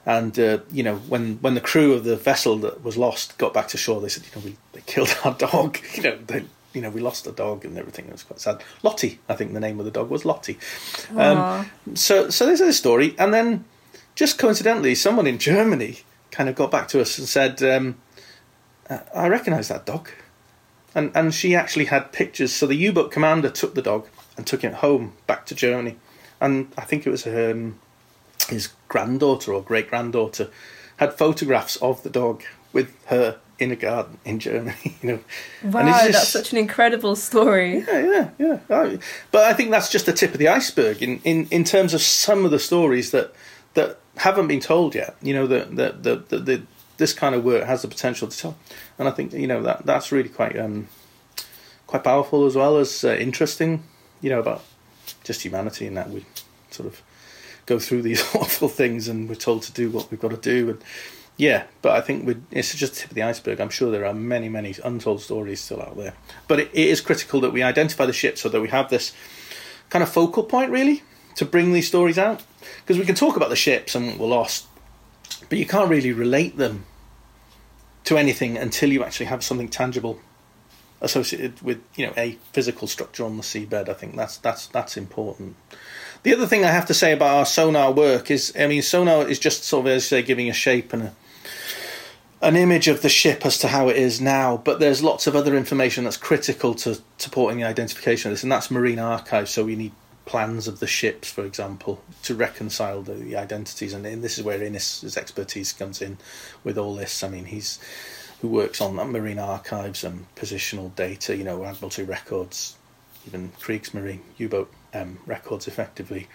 And 0.05 0.37
uh, 0.37 0.59
you 0.71 0.83
know, 0.83 0.97
when, 0.97 1.37
when 1.37 1.55
the 1.55 1.61
crew 1.61 1.93
of 1.93 2.03
the 2.03 2.17
vessel 2.17 2.57
that 2.57 2.83
was 2.83 2.97
lost 2.97 3.37
got 3.37 3.53
back 3.53 3.69
to 3.69 3.77
shore, 3.77 4.01
they 4.01 4.09
said, 4.09 4.23
you 4.25 4.31
know, 4.35 4.45
we 4.45 4.57
they 4.73 4.81
killed 4.81 5.15
our 5.23 5.33
dog. 5.33 5.79
You 5.95 6.03
know, 6.03 6.17
they 6.17 6.45
you 6.73 6.81
know, 6.81 6.89
we 6.89 7.01
lost 7.01 7.27
a 7.27 7.31
dog 7.31 7.65
and 7.65 7.77
everything. 7.77 8.05
It 8.05 8.11
was 8.11 8.23
quite 8.23 8.39
sad. 8.39 8.63
Lottie, 8.81 9.19
I 9.29 9.35
think 9.35 9.53
the 9.53 9.59
name 9.59 9.79
of 9.79 9.85
the 9.85 9.91
dog 9.91 10.09
was 10.09 10.25
Lottie. 10.25 10.57
Um, 11.15 11.69
so, 11.93 12.29
so 12.29 12.45
this 12.45 12.61
is 12.61 12.69
a 12.69 12.73
story, 12.73 13.15
and 13.17 13.33
then 13.33 13.65
just 14.15 14.37
coincidentally, 14.37 14.95
someone 14.95 15.27
in 15.27 15.37
Germany 15.37 15.99
kind 16.31 16.49
of 16.49 16.55
got 16.55 16.71
back 16.71 16.87
to 16.89 17.01
us 17.01 17.17
and 17.17 17.27
said, 17.27 17.61
um, 17.63 17.97
"I 18.89 19.27
recognise 19.27 19.67
that 19.67 19.85
dog," 19.85 20.09
and 20.95 21.11
and 21.15 21.33
she 21.33 21.55
actually 21.55 21.85
had 21.85 22.11
pictures. 22.11 22.51
So 22.51 22.65
the 22.65 22.75
U-boat 22.75 23.11
commander 23.11 23.49
took 23.49 23.75
the 23.75 23.81
dog 23.81 24.07
and 24.35 24.45
took 24.47 24.63
it 24.63 24.75
home 24.75 25.13
back 25.27 25.45
to 25.47 25.55
Germany, 25.55 25.97
and 26.41 26.71
I 26.77 26.81
think 26.81 27.05
it 27.05 27.11
was 27.11 27.27
um, 27.27 27.79
his 28.49 28.69
granddaughter 28.87 29.53
or 29.53 29.61
great 29.61 29.89
granddaughter 29.89 30.49
had 30.97 31.13
photographs 31.13 31.75
of 31.77 32.03
the 32.03 32.09
dog 32.09 32.43
with 32.71 32.93
her 33.07 33.39
in 33.63 33.71
a 33.71 33.75
garden 33.75 34.19
in 34.25 34.39
Germany. 34.39 34.75
You 35.01 35.09
know, 35.09 35.19
wow, 35.71 35.85
just, 35.85 36.11
that's 36.11 36.29
such 36.29 36.51
an 36.53 36.57
incredible 36.57 37.15
story. 37.15 37.79
Yeah, 37.79 38.29
yeah, 38.37 38.59
yeah. 38.69 38.97
But 39.31 39.43
I 39.43 39.53
think 39.53 39.71
that's 39.71 39.89
just 39.89 40.05
the 40.05 40.13
tip 40.13 40.31
of 40.31 40.37
the 40.37 40.47
iceberg 40.47 41.01
in, 41.01 41.19
in, 41.23 41.47
in 41.51 41.63
terms 41.65 41.93
of 41.93 42.01
some 42.01 42.45
of 42.45 42.51
the 42.51 42.59
stories 42.59 43.11
that 43.11 43.33
that 43.73 43.99
haven't 44.17 44.47
been 44.47 44.61
told 44.61 44.95
yet. 44.95 45.15
You 45.21 45.33
know, 45.33 45.47
that 45.47 45.75
the, 45.75 45.95
the, 45.99 46.15
the, 46.29 46.39
the, 46.39 46.61
this 46.97 47.13
kind 47.13 47.35
of 47.35 47.43
work 47.43 47.65
has 47.65 47.81
the 47.81 47.87
potential 47.89 48.27
to 48.27 48.37
tell, 48.37 48.57
and 48.97 49.07
I 49.07 49.11
think 49.11 49.33
you 49.33 49.47
know 49.47 49.61
that 49.63 49.85
that's 49.85 50.11
really 50.11 50.29
quite 50.29 50.57
um, 50.57 50.87
quite 51.87 52.03
powerful 52.03 52.45
as 52.45 52.55
well 52.55 52.77
as 52.77 53.03
uh, 53.03 53.15
interesting. 53.15 53.83
You 54.21 54.29
know 54.29 54.39
about 54.39 54.63
just 55.23 55.41
humanity 55.41 55.87
and 55.87 55.97
that 55.97 56.09
we 56.09 56.25
sort 56.71 56.87
of 56.87 57.01
go 57.65 57.79
through 57.79 58.01
these 58.01 58.21
awful 58.35 58.69
things 58.69 59.07
and 59.07 59.27
we're 59.27 59.35
told 59.35 59.63
to 59.63 59.71
do 59.71 59.89
what 59.89 60.09
we've 60.11 60.19
got 60.19 60.31
to 60.31 60.37
do 60.37 60.69
and 60.69 60.81
yeah, 61.37 61.63
but 61.81 61.93
I 61.93 62.01
think 62.01 62.45
it's 62.51 62.75
just 62.75 62.93
the 62.93 62.99
tip 63.01 63.09
of 63.09 63.15
the 63.15 63.23
iceberg. 63.23 63.59
I'm 63.59 63.69
sure 63.69 63.91
there 63.91 64.05
are 64.05 64.13
many, 64.13 64.49
many 64.49 64.75
untold 64.83 65.21
stories 65.21 65.61
still 65.61 65.81
out 65.81 65.97
there. 65.97 66.13
But 66.47 66.59
it, 66.59 66.69
it 66.73 66.87
is 66.89 67.01
critical 67.01 67.41
that 67.41 67.51
we 67.51 67.63
identify 67.63 68.05
the 68.05 68.13
ship 68.13 68.37
so 68.37 68.49
that 68.49 68.61
we 68.61 68.69
have 68.69 68.89
this 68.89 69.13
kind 69.89 70.03
of 70.03 70.09
focal 70.09 70.43
point, 70.43 70.71
really, 70.71 71.01
to 71.35 71.45
bring 71.45 71.73
these 71.73 71.87
stories 71.87 72.17
out. 72.17 72.43
Because 72.81 72.99
we 72.99 73.05
can 73.05 73.15
talk 73.15 73.35
about 73.35 73.49
the 73.49 73.55
ships 73.55 73.95
and 73.95 74.07
what 74.09 74.19
were 74.19 74.27
lost, 74.27 74.67
but 75.49 75.57
you 75.57 75.65
can't 75.65 75.89
really 75.89 76.11
relate 76.11 76.57
them 76.57 76.85
to 78.05 78.17
anything 78.17 78.57
until 78.57 78.91
you 78.91 79.03
actually 79.03 79.25
have 79.27 79.43
something 79.43 79.69
tangible 79.69 80.19
associated 81.01 81.61
with 81.61 81.81
you 81.95 82.07
know 82.07 82.13
a 82.15 82.37
physical 82.53 82.87
structure 82.87 83.25
on 83.25 83.37
the 83.37 83.43
seabed. 83.43 83.89
I 83.89 83.93
think 83.93 84.15
that's 84.15 84.37
that's 84.37 84.67
that's 84.67 84.97
important. 84.97 85.55
The 86.23 86.33
other 86.33 86.47
thing 86.47 86.63
I 86.63 86.71
have 86.71 86.85
to 86.85 86.93
say 86.93 87.11
about 87.11 87.35
our 87.35 87.45
sonar 87.45 87.91
work 87.91 88.31
is, 88.31 88.53
I 88.57 88.67
mean, 88.67 88.81
sonar 88.81 89.27
is 89.27 89.39
just 89.39 89.65
sort 89.65 89.85
of 89.85 89.91
as 89.91 90.03
you 90.03 90.07
say, 90.17 90.21
giving 90.21 90.49
a 90.49 90.53
shape 90.53 90.93
and 90.93 91.03
a, 91.03 91.15
an 92.43 92.55
image 92.55 92.87
of 92.87 93.01
the 93.01 93.09
ship 93.09 93.45
as 93.45 93.57
to 93.59 93.69
how 93.69 93.89
it 93.89 93.95
is 93.95 94.21
now. 94.21 94.57
But 94.57 94.79
there's 94.79 95.01
lots 95.01 95.27
of 95.27 95.35
other 95.35 95.55
information 95.55 96.03
that's 96.03 96.17
critical 96.17 96.75
to 96.75 96.99
supporting 97.17 97.59
the 97.59 97.65
identification 97.65 98.29
of 98.29 98.33
this, 98.33 98.43
and 98.43 98.51
that's 98.51 98.69
marine 98.69 98.99
archives. 98.99 99.51
So 99.51 99.63
we 99.63 99.75
need 99.75 99.93
plans 100.25 100.67
of 100.67 100.79
the 100.79 100.87
ships, 100.87 101.31
for 101.31 101.45
example, 101.45 102.01
to 102.23 102.35
reconcile 102.35 103.01
the, 103.01 103.13
the 103.13 103.35
identities. 103.35 103.93
And, 103.93 104.05
and, 104.05 104.23
this 104.23 104.37
is 104.37 104.43
where 104.43 104.61
Innes' 104.61 105.17
expertise 105.17 105.73
comes 105.73 106.01
in 106.01 106.17
with 106.63 106.77
all 106.77 106.95
this. 106.95 107.23
I 107.23 107.29
mean, 107.29 107.45
he's 107.45 107.79
who 108.41 108.49
works 108.49 108.81
on 108.81 108.95
marine 108.95 109.39
archives 109.39 110.03
and 110.03 110.25
positional 110.35 110.93
data, 110.95 111.33
you 111.33 111.45
know, 111.45 111.63
Admiralty 111.63 112.03
records, 112.03 112.75
even 113.25 113.49
Kriegsmarine 113.61 114.19
U-boat 114.37 114.69
um, 114.93 115.17
records 115.25 115.65
effectively, 115.65 116.27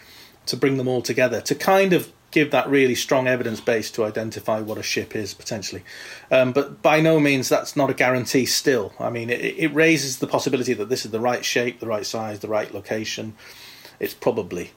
to 0.49 0.57
bring 0.57 0.77
them 0.77 0.89
all 0.89 1.03
together, 1.03 1.41
to 1.43 1.55
kind 1.55 1.93
of 1.93 2.13
give 2.31 2.51
that 2.51 2.69
really 2.69 2.95
strong 2.95 3.27
evidence 3.27 3.61
base 3.61 3.91
to 3.91 4.05
identify 4.05 4.61
what 4.61 4.77
a 4.77 4.83
ship 4.83 5.17
is 5.17 5.33
potentially. 5.33 5.83
Um, 6.31 6.53
but 6.53 6.83
by 6.83 7.01
no 7.01 7.19
means 7.19 7.49
that's 7.49 7.75
not 7.75 7.91
a 7.91 7.95
guarantee 7.95 8.47
still. 8.47 8.93
I 8.99 9.11
mean, 9.11 9.31
it, 9.31 9.41
it, 9.41 9.75
raises 9.75 10.19
the 10.19 10.27
possibility 10.27 10.75
that 10.75 10.89
this 10.89 11.05
is 11.05 11.11
the 11.11 11.21
right 11.21 11.45
shape, 11.45 11.81
the 11.81 11.87
right 11.87 12.05
size, 12.05 12.41
the 12.41 12.49
right 12.49 12.73
location. 12.73 13.35
It's 13.99 14.15
probably, 14.15 14.73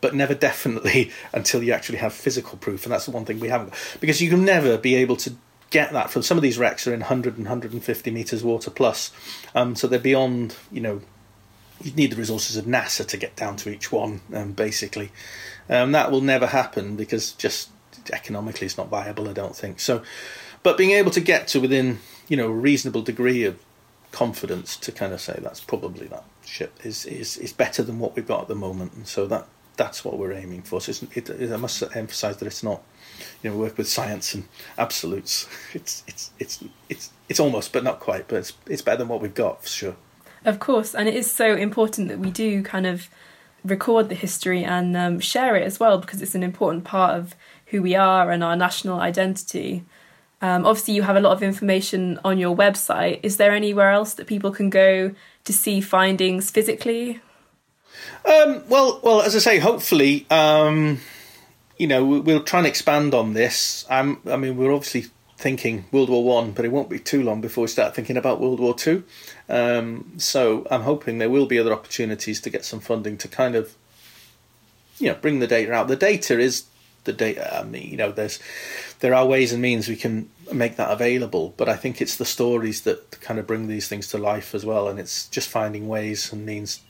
but 0.00 0.14
never 0.14 0.34
definitely 0.48 1.10
until 1.32 1.62
you 1.62 1.72
actually 1.72 1.98
have 1.98 2.12
physical 2.12 2.58
proof. 2.58 2.84
And 2.84 2.92
that's 2.92 3.06
the 3.06 3.10
one 3.10 3.24
thing 3.24 3.40
we 3.40 3.48
haven't 3.48 3.70
got. 3.70 3.96
Because 4.00 4.20
you 4.20 4.30
can 4.30 4.44
never 4.44 4.78
be 4.78 4.94
able 4.94 5.16
to 5.16 5.34
get 5.70 5.92
that 5.92 6.10
from 6.10 6.22
some 6.22 6.36
of 6.36 6.42
these 6.42 6.58
wrecks 6.58 6.86
are 6.86 6.92
in 6.92 7.00
100 7.00 7.36
and 7.36 7.46
150 7.46 8.10
metres 8.10 8.44
water 8.44 8.70
plus. 8.70 9.10
Um, 9.54 9.74
so 9.74 9.88
they're 9.88 9.98
beyond, 9.98 10.54
you 10.70 10.82
know, 10.82 11.00
you 11.82 11.92
need 11.92 12.12
the 12.12 12.16
resources 12.16 12.56
of 12.56 12.64
NASA 12.64 13.06
to 13.06 13.16
get 13.16 13.36
down 13.36 13.56
to 13.56 13.70
each 13.70 13.90
one, 13.92 14.20
um, 14.32 14.52
basically. 14.52 15.10
Um, 15.68 15.92
that 15.92 16.10
will 16.10 16.20
never 16.20 16.46
happen 16.46 16.96
because 16.96 17.32
just 17.32 17.70
economically 18.12 18.66
it's 18.66 18.76
not 18.76 18.88
viable, 18.88 19.28
I 19.28 19.32
don't 19.32 19.54
think. 19.54 19.80
So, 19.80 20.02
but 20.62 20.76
being 20.76 20.90
able 20.90 21.10
to 21.12 21.20
get 21.20 21.48
to 21.48 21.60
within, 21.60 21.98
you 22.28 22.36
know, 22.36 22.48
a 22.48 22.52
reasonable 22.52 23.02
degree 23.02 23.44
of 23.44 23.58
confidence 24.10 24.76
to 24.76 24.92
kind 24.92 25.12
of 25.12 25.20
say 25.20 25.38
that's 25.42 25.60
probably 25.60 26.06
that 26.06 26.24
ship 26.44 26.78
is 26.84 27.06
is 27.06 27.38
is 27.38 27.52
better 27.52 27.82
than 27.82 27.98
what 27.98 28.14
we've 28.14 28.26
got 28.26 28.42
at 28.42 28.48
the 28.48 28.54
moment, 28.54 28.92
and 28.92 29.06
so 29.06 29.26
that 29.26 29.46
that's 29.76 30.04
what 30.04 30.18
we're 30.18 30.32
aiming 30.32 30.62
for. 30.62 30.80
So 30.80 31.06
it, 31.14 31.30
it, 31.30 31.52
I 31.52 31.56
must 31.56 31.82
emphasise 31.96 32.36
that 32.36 32.46
it's 32.46 32.62
not, 32.62 32.82
you 33.42 33.50
know, 33.50 33.56
work 33.56 33.78
with 33.78 33.88
science 33.88 34.34
and 34.34 34.44
absolutes. 34.76 35.48
It's 35.74 36.04
it's 36.06 36.30
it's 36.38 36.64
it's 36.88 37.10
it's 37.28 37.40
almost, 37.40 37.72
but 37.72 37.82
not 37.82 38.00
quite. 38.00 38.28
But 38.28 38.36
it's 38.36 38.52
it's 38.66 38.82
better 38.82 38.98
than 38.98 39.08
what 39.08 39.20
we've 39.20 39.34
got 39.34 39.62
for 39.62 39.68
sure. 39.68 39.96
Of 40.44 40.58
course, 40.58 40.94
and 40.94 41.08
it 41.08 41.14
is 41.14 41.30
so 41.30 41.54
important 41.54 42.08
that 42.08 42.18
we 42.18 42.30
do 42.30 42.62
kind 42.62 42.86
of 42.86 43.08
record 43.64 44.08
the 44.08 44.14
history 44.14 44.64
and 44.64 44.96
um, 44.96 45.20
share 45.20 45.54
it 45.54 45.62
as 45.62 45.78
well 45.78 45.98
because 45.98 46.20
it's 46.20 46.34
an 46.34 46.42
important 46.42 46.84
part 46.84 47.16
of 47.16 47.34
who 47.66 47.80
we 47.80 47.94
are 47.94 48.30
and 48.30 48.42
our 48.42 48.56
national 48.56 49.00
identity. 49.00 49.84
Um, 50.40 50.66
obviously, 50.66 50.94
you 50.94 51.02
have 51.02 51.16
a 51.16 51.20
lot 51.20 51.32
of 51.32 51.42
information 51.42 52.18
on 52.24 52.38
your 52.38 52.56
website. 52.56 53.20
Is 53.22 53.36
there 53.36 53.52
anywhere 53.52 53.90
else 53.90 54.14
that 54.14 54.26
people 54.26 54.50
can 54.50 54.70
go 54.70 55.14
to 55.44 55.52
see 55.52 55.80
findings 55.80 56.50
physically? 56.50 57.20
Um, 58.24 58.64
well, 58.68 59.00
well, 59.04 59.22
as 59.22 59.36
I 59.36 59.38
say, 59.38 59.58
hopefully, 59.60 60.26
um, 60.30 60.98
you 61.78 61.86
know, 61.86 62.04
we'll 62.04 62.42
try 62.42 62.58
and 62.58 62.66
expand 62.66 63.14
on 63.14 63.34
this. 63.34 63.86
I 63.88 64.02
mean, 64.02 64.56
we're 64.56 64.72
obviously 64.72 65.06
thinking 65.42 65.84
World 65.90 66.08
War 66.08 66.24
One, 66.24 66.52
but 66.52 66.64
it 66.64 66.70
won't 66.70 66.88
be 66.88 67.00
too 67.00 67.22
long 67.22 67.40
before 67.40 67.62
we 67.62 67.68
start 67.68 67.94
thinking 67.96 68.16
about 68.16 68.40
World 68.40 68.60
War 68.60 68.74
Two. 68.74 69.02
Um, 69.48 70.12
so 70.16 70.66
I'm 70.70 70.82
hoping 70.82 71.18
there 71.18 71.28
will 71.28 71.46
be 71.46 71.58
other 71.58 71.72
opportunities 71.72 72.40
to 72.42 72.50
get 72.50 72.64
some 72.64 72.80
funding 72.80 73.18
to 73.18 73.28
kind 73.28 73.56
of, 73.56 73.74
you 74.98 75.08
know, 75.08 75.18
bring 75.20 75.40
the 75.40 75.48
data 75.48 75.72
out. 75.72 75.88
The 75.88 75.96
data 75.96 76.38
is 76.38 76.66
the 77.04 77.12
data. 77.12 77.58
I 77.58 77.64
mean, 77.64 77.90
you 77.90 77.96
know, 77.96 78.12
there's 78.12 78.38
there 79.00 79.14
are 79.14 79.26
ways 79.26 79.52
and 79.52 79.60
means 79.60 79.88
we 79.88 79.96
can 79.96 80.30
make 80.52 80.76
that 80.76 80.92
available, 80.92 81.54
but 81.56 81.68
I 81.68 81.76
think 81.76 82.00
it's 82.00 82.16
the 82.16 82.24
stories 82.24 82.82
that 82.82 83.20
kind 83.20 83.40
of 83.40 83.46
bring 83.46 83.66
these 83.66 83.88
things 83.88 84.06
to 84.08 84.18
life 84.18 84.54
as 84.54 84.64
well, 84.64 84.86
and 84.88 85.00
it's 85.00 85.28
just 85.28 85.48
finding 85.48 85.88
ways 85.88 86.32
and 86.32 86.46
means 86.46 86.80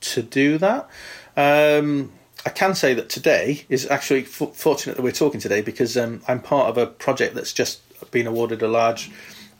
to 0.00 0.22
do 0.22 0.58
that. 0.58 0.88
Um, 1.36 2.12
I 2.44 2.50
can 2.50 2.74
say 2.74 2.92
that 2.94 3.08
today 3.08 3.64
is 3.68 3.86
actually 3.86 4.22
f- 4.22 4.54
fortunate 4.54 4.96
that 4.96 5.02
we're 5.02 5.12
talking 5.12 5.40
today 5.40 5.62
because 5.62 5.96
um, 5.96 6.22
I'm 6.26 6.40
part 6.40 6.68
of 6.68 6.76
a 6.76 6.86
project 6.86 7.34
that's 7.34 7.52
just 7.52 7.80
been 8.10 8.26
awarded 8.26 8.62
a 8.62 8.68
large 8.68 9.10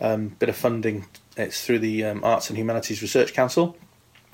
um, 0.01 0.29
bit 0.29 0.49
of 0.49 0.57
funding. 0.57 1.07
It's 1.37 1.65
through 1.65 1.79
the 1.79 2.05
um, 2.05 2.25
Arts 2.25 2.49
and 2.51 2.59
Humanities 2.59 3.01
Research 3.01 3.33
Council. 3.33 3.77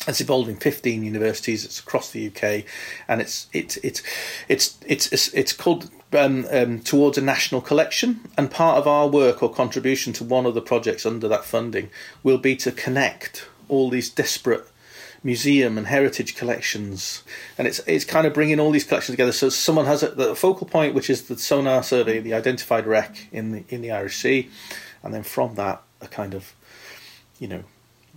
It's 0.06 0.20
involving 0.20 0.56
15 0.56 1.04
universities. 1.04 1.64
It's 1.64 1.80
across 1.80 2.10
the 2.10 2.28
UK, 2.28 2.64
and 3.08 3.20
it's 3.20 3.48
it's 3.52 3.76
it's 3.78 4.02
it's 4.48 4.78
it's 4.86 5.12
it's, 5.12 5.28
it's 5.34 5.52
called 5.52 5.90
um, 6.12 6.46
um, 6.50 6.80
towards 6.80 7.18
a 7.18 7.20
national 7.20 7.60
collection. 7.60 8.20
And 8.38 8.50
part 8.50 8.78
of 8.78 8.86
our 8.86 9.08
work 9.08 9.42
or 9.42 9.52
contribution 9.52 10.12
to 10.14 10.24
one 10.24 10.46
of 10.46 10.54
the 10.54 10.62
projects 10.62 11.04
under 11.04 11.28
that 11.28 11.44
funding 11.44 11.90
will 12.22 12.38
be 12.38 12.56
to 12.56 12.72
connect 12.72 13.48
all 13.68 13.90
these 13.90 14.08
disparate 14.08 14.68
museum 15.22 15.78
and 15.78 15.86
heritage 15.86 16.36
collections, 16.36 17.22
and 17.56 17.66
it's 17.66 17.80
it's 17.86 18.04
kind 18.04 18.26
of 18.26 18.32
bringing 18.32 18.60
all 18.60 18.70
these 18.70 18.84
collections 18.84 19.14
together. 19.14 19.32
So 19.32 19.48
someone 19.48 19.86
has 19.86 20.02
a, 20.02 20.10
the 20.10 20.34
focal 20.36 20.66
point, 20.66 20.94
which 20.94 21.10
is 21.10 21.22
the 21.22 21.36
sonar 21.36 21.82
survey, 21.82 22.20
the 22.20 22.34
identified 22.34 22.86
wreck 22.86 23.28
in 23.32 23.52
the 23.52 23.64
in 23.68 23.82
the 23.82 23.90
Irish 23.90 24.16
Sea, 24.16 24.48
and 25.02 25.12
then 25.12 25.22
from 25.22 25.54
that 25.56 25.82
a 26.00 26.06
kind 26.06 26.34
of, 26.34 26.54
you 27.38 27.48
know, 27.48 27.64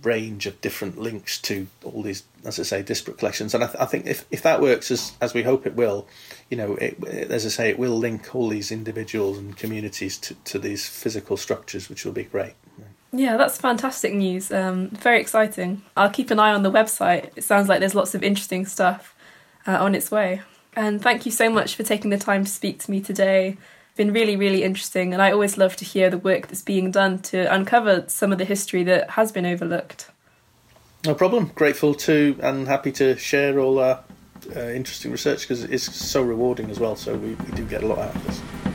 range 0.02 0.46
of 0.46 0.60
different 0.60 0.98
links 0.98 1.38
to 1.40 1.66
all 1.84 2.02
these, 2.02 2.24
as 2.44 2.58
I 2.58 2.62
say, 2.62 2.82
disparate 2.82 3.18
collections. 3.18 3.54
And 3.54 3.64
I, 3.64 3.66
th- 3.66 3.80
I 3.80 3.84
think 3.86 4.06
if, 4.06 4.24
if 4.30 4.42
that 4.42 4.60
works 4.60 4.90
as 4.90 5.12
as 5.20 5.34
we 5.34 5.42
hope 5.42 5.66
it 5.66 5.74
will, 5.74 6.06
you 6.50 6.56
know, 6.56 6.74
it, 6.76 7.02
as 7.30 7.46
I 7.46 7.48
say, 7.48 7.70
it 7.70 7.78
will 7.78 7.96
link 7.96 8.34
all 8.34 8.48
these 8.48 8.70
individuals 8.70 9.38
and 9.38 9.56
communities 9.56 10.18
to, 10.18 10.34
to 10.34 10.58
these 10.58 10.88
physical 10.88 11.36
structures, 11.36 11.88
which 11.88 12.04
will 12.04 12.12
be 12.12 12.24
great. 12.24 12.54
Yeah, 13.12 13.36
that's 13.36 13.58
fantastic 13.58 14.14
news. 14.14 14.50
Um, 14.50 14.88
very 14.88 15.20
exciting. 15.20 15.82
I'll 15.96 16.10
keep 16.10 16.30
an 16.30 16.38
eye 16.38 16.52
on 16.52 16.62
the 16.62 16.72
website. 16.72 17.30
It 17.36 17.44
sounds 17.44 17.68
like 17.68 17.80
there's 17.80 17.94
lots 17.94 18.14
of 18.14 18.22
interesting 18.22 18.64
stuff 18.64 19.14
uh, 19.66 19.76
on 19.84 19.94
its 19.94 20.10
way. 20.10 20.40
And 20.74 21.02
thank 21.02 21.26
you 21.26 21.32
so 21.32 21.50
much 21.50 21.74
for 21.76 21.82
taking 21.82 22.10
the 22.10 22.18
time 22.18 22.44
to 22.44 22.50
speak 22.50 22.78
to 22.80 22.90
me 22.90 23.00
today. 23.00 23.58
Been 23.96 24.14
really, 24.14 24.36
really 24.36 24.62
interesting, 24.62 25.12
and 25.12 25.20
I 25.20 25.30
always 25.30 25.58
love 25.58 25.76
to 25.76 25.84
hear 25.84 26.08
the 26.08 26.16
work 26.16 26.46
that's 26.46 26.62
being 26.62 26.90
done 26.90 27.18
to 27.18 27.40
uncover 27.54 28.04
some 28.08 28.32
of 28.32 28.38
the 28.38 28.46
history 28.46 28.82
that 28.84 29.10
has 29.10 29.30
been 29.30 29.44
overlooked. 29.44 30.10
No 31.04 31.14
problem. 31.14 31.52
Grateful 31.54 31.94
to 31.96 32.38
and 32.40 32.66
happy 32.66 32.90
to 32.92 33.18
share 33.18 33.58
all 33.58 33.78
our 33.78 34.02
uh, 34.56 34.60
interesting 34.60 35.12
research 35.12 35.42
because 35.42 35.64
it's 35.64 35.94
so 35.94 36.22
rewarding 36.22 36.70
as 36.70 36.80
well. 36.80 36.96
So 36.96 37.16
we, 37.16 37.34
we 37.34 37.52
do 37.54 37.66
get 37.66 37.82
a 37.82 37.86
lot 37.86 37.98
out 37.98 38.16
of 38.16 38.24
this. 38.24 38.71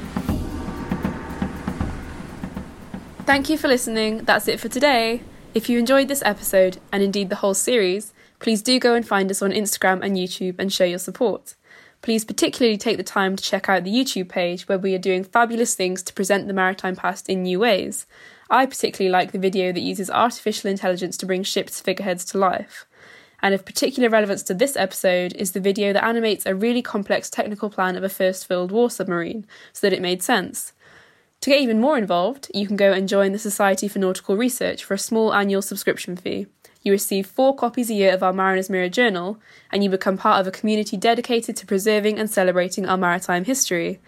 Thank 3.27 3.49
you 3.49 3.57
for 3.57 3.67
listening. 3.67 4.19
That's 4.19 4.47
it 4.47 4.57
for 4.57 4.69
today. 4.69 5.21
If 5.53 5.67
you 5.67 5.77
enjoyed 5.77 6.07
this 6.07 6.23
episode, 6.23 6.77
and 6.93 7.03
indeed 7.03 7.29
the 7.29 7.35
whole 7.35 7.53
series, 7.53 8.13
please 8.39 8.61
do 8.61 8.79
go 8.79 8.95
and 8.95 9.05
find 9.05 9.29
us 9.29 9.41
on 9.41 9.51
Instagram 9.51 10.01
and 10.01 10.15
YouTube 10.15 10.55
and 10.57 10.71
show 10.71 10.85
your 10.85 10.97
support. 10.97 11.55
Please 12.01 12.23
particularly 12.23 12.77
take 12.77 12.95
the 12.95 13.03
time 13.03 13.35
to 13.35 13.43
check 13.43 13.67
out 13.67 13.83
the 13.83 13.91
YouTube 13.93 14.29
page 14.29 14.69
where 14.69 14.79
we 14.79 14.95
are 14.95 14.97
doing 14.97 15.25
fabulous 15.25 15.75
things 15.75 16.03
to 16.03 16.13
present 16.13 16.47
the 16.47 16.53
maritime 16.53 16.95
past 16.95 17.27
in 17.27 17.43
new 17.43 17.59
ways. 17.59 18.05
I 18.49 18.65
particularly 18.65 19.11
like 19.11 19.33
the 19.33 19.39
video 19.39 19.73
that 19.73 19.81
uses 19.81 20.09
artificial 20.09 20.71
intelligence 20.71 21.17
to 21.17 21.25
bring 21.25 21.43
ships' 21.43 21.81
figureheads 21.81 22.23
to 22.27 22.37
life. 22.37 22.85
And 23.43 23.53
of 23.53 23.65
particular 23.65 24.07
relevance 24.07 24.41
to 24.43 24.53
this 24.53 24.77
episode 24.77 25.33
is 25.35 25.51
the 25.51 25.59
video 25.59 25.91
that 25.91 26.05
animates 26.05 26.45
a 26.45 26.55
really 26.55 26.81
complex 26.81 27.29
technical 27.29 27.69
plan 27.69 27.97
of 27.97 28.03
a 28.05 28.09
First 28.09 28.49
World 28.49 28.71
War 28.71 28.89
submarine 28.89 29.45
so 29.73 29.85
that 29.85 29.93
it 29.93 30.01
made 30.01 30.23
sense. 30.23 30.71
To 31.41 31.51
get 31.51 31.61
even 31.61 31.79
more 31.79 31.97
involved, 31.97 32.49
you 32.53 32.65
can 32.65 32.75
go 32.75 32.91
and 32.91 33.07
join 33.07 33.31
the 33.31 33.39
Society 33.39 33.87
for 33.87 33.99
Nautical 33.99 34.35
Research 34.35 34.83
for 34.83 34.95
a 34.95 34.99
small 34.99 35.33
annual 35.33 35.61
subscription 35.61 36.15
fee. 36.15 36.47
You 36.81 36.91
receive 36.91 37.27
four 37.27 37.55
copies 37.55 37.89
a 37.89 37.93
year 37.93 38.13
of 38.13 38.23
our 38.23 38.33
Mariner's 38.33 38.69
Mirror 38.69 38.89
journal, 38.89 39.39
and 39.71 39.83
you 39.83 39.89
become 39.89 40.17
part 40.17 40.41
of 40.41 40.47
a 40.47 40.57
community 40.57 40.97
dedicated 40.97 41.55
to 41.57 41.65
preserving 41.65 42.17
and 42.17 42.29
celebrating 42.29 42.87
our 42.87 42.97
maritime 42.97 43.45
history. 43.45 43.99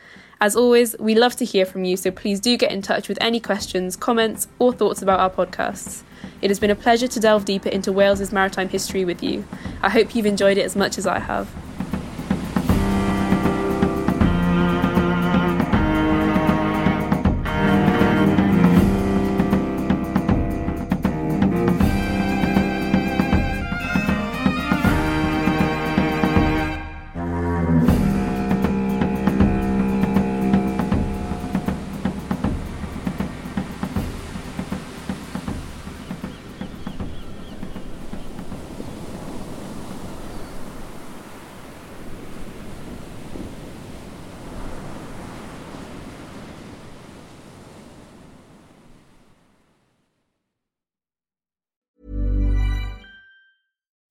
As 0.42 0.56
always, 0.56 0.96
we 1.00 1.16
love 1.16 1.36
to 1.36 1.46
hear 1.46 1.66
from 1.66 1.84
you, 1.84 1.98
so 1.98 2.12
please 2.12 2.40
do 2.40 2.58
get 2.58 2.72
in 2.72 2.82
touch 2.82 3.08
with 3.08 3.18
any 3.22 3.40
questions, 3.40 3.96
comments, 3.96 4.48
or 4.58 4.74
thoughts 4.74 5.02
about 5.02 5.20
our 5.20 5.30
podcasts. 5.30 6.04
It 6.42 6.50
has 6.50 6.60
been 6.60 6.72
a 6.72 6.76
pleasure 6.76 7.08
to 7.08 7.20
delve 7.20 7.46
deeper 7.46 7.70
into 7.70 7.92
Wales's 7.92 8.32
maritime 8.32 8.70
history 8.70 9.06
with 9.06 9.22
you. 9.22 9.46
I 9.82 9.90
hope 9.90 10.16
you've 10.16 10.26
enjoyed 10.26 10.58
it 10.58 10.66
as 10.66 10.76
much 10.76 10.98
as 10.98 11.06
I 11.06 11.20
have. 11.20 11.54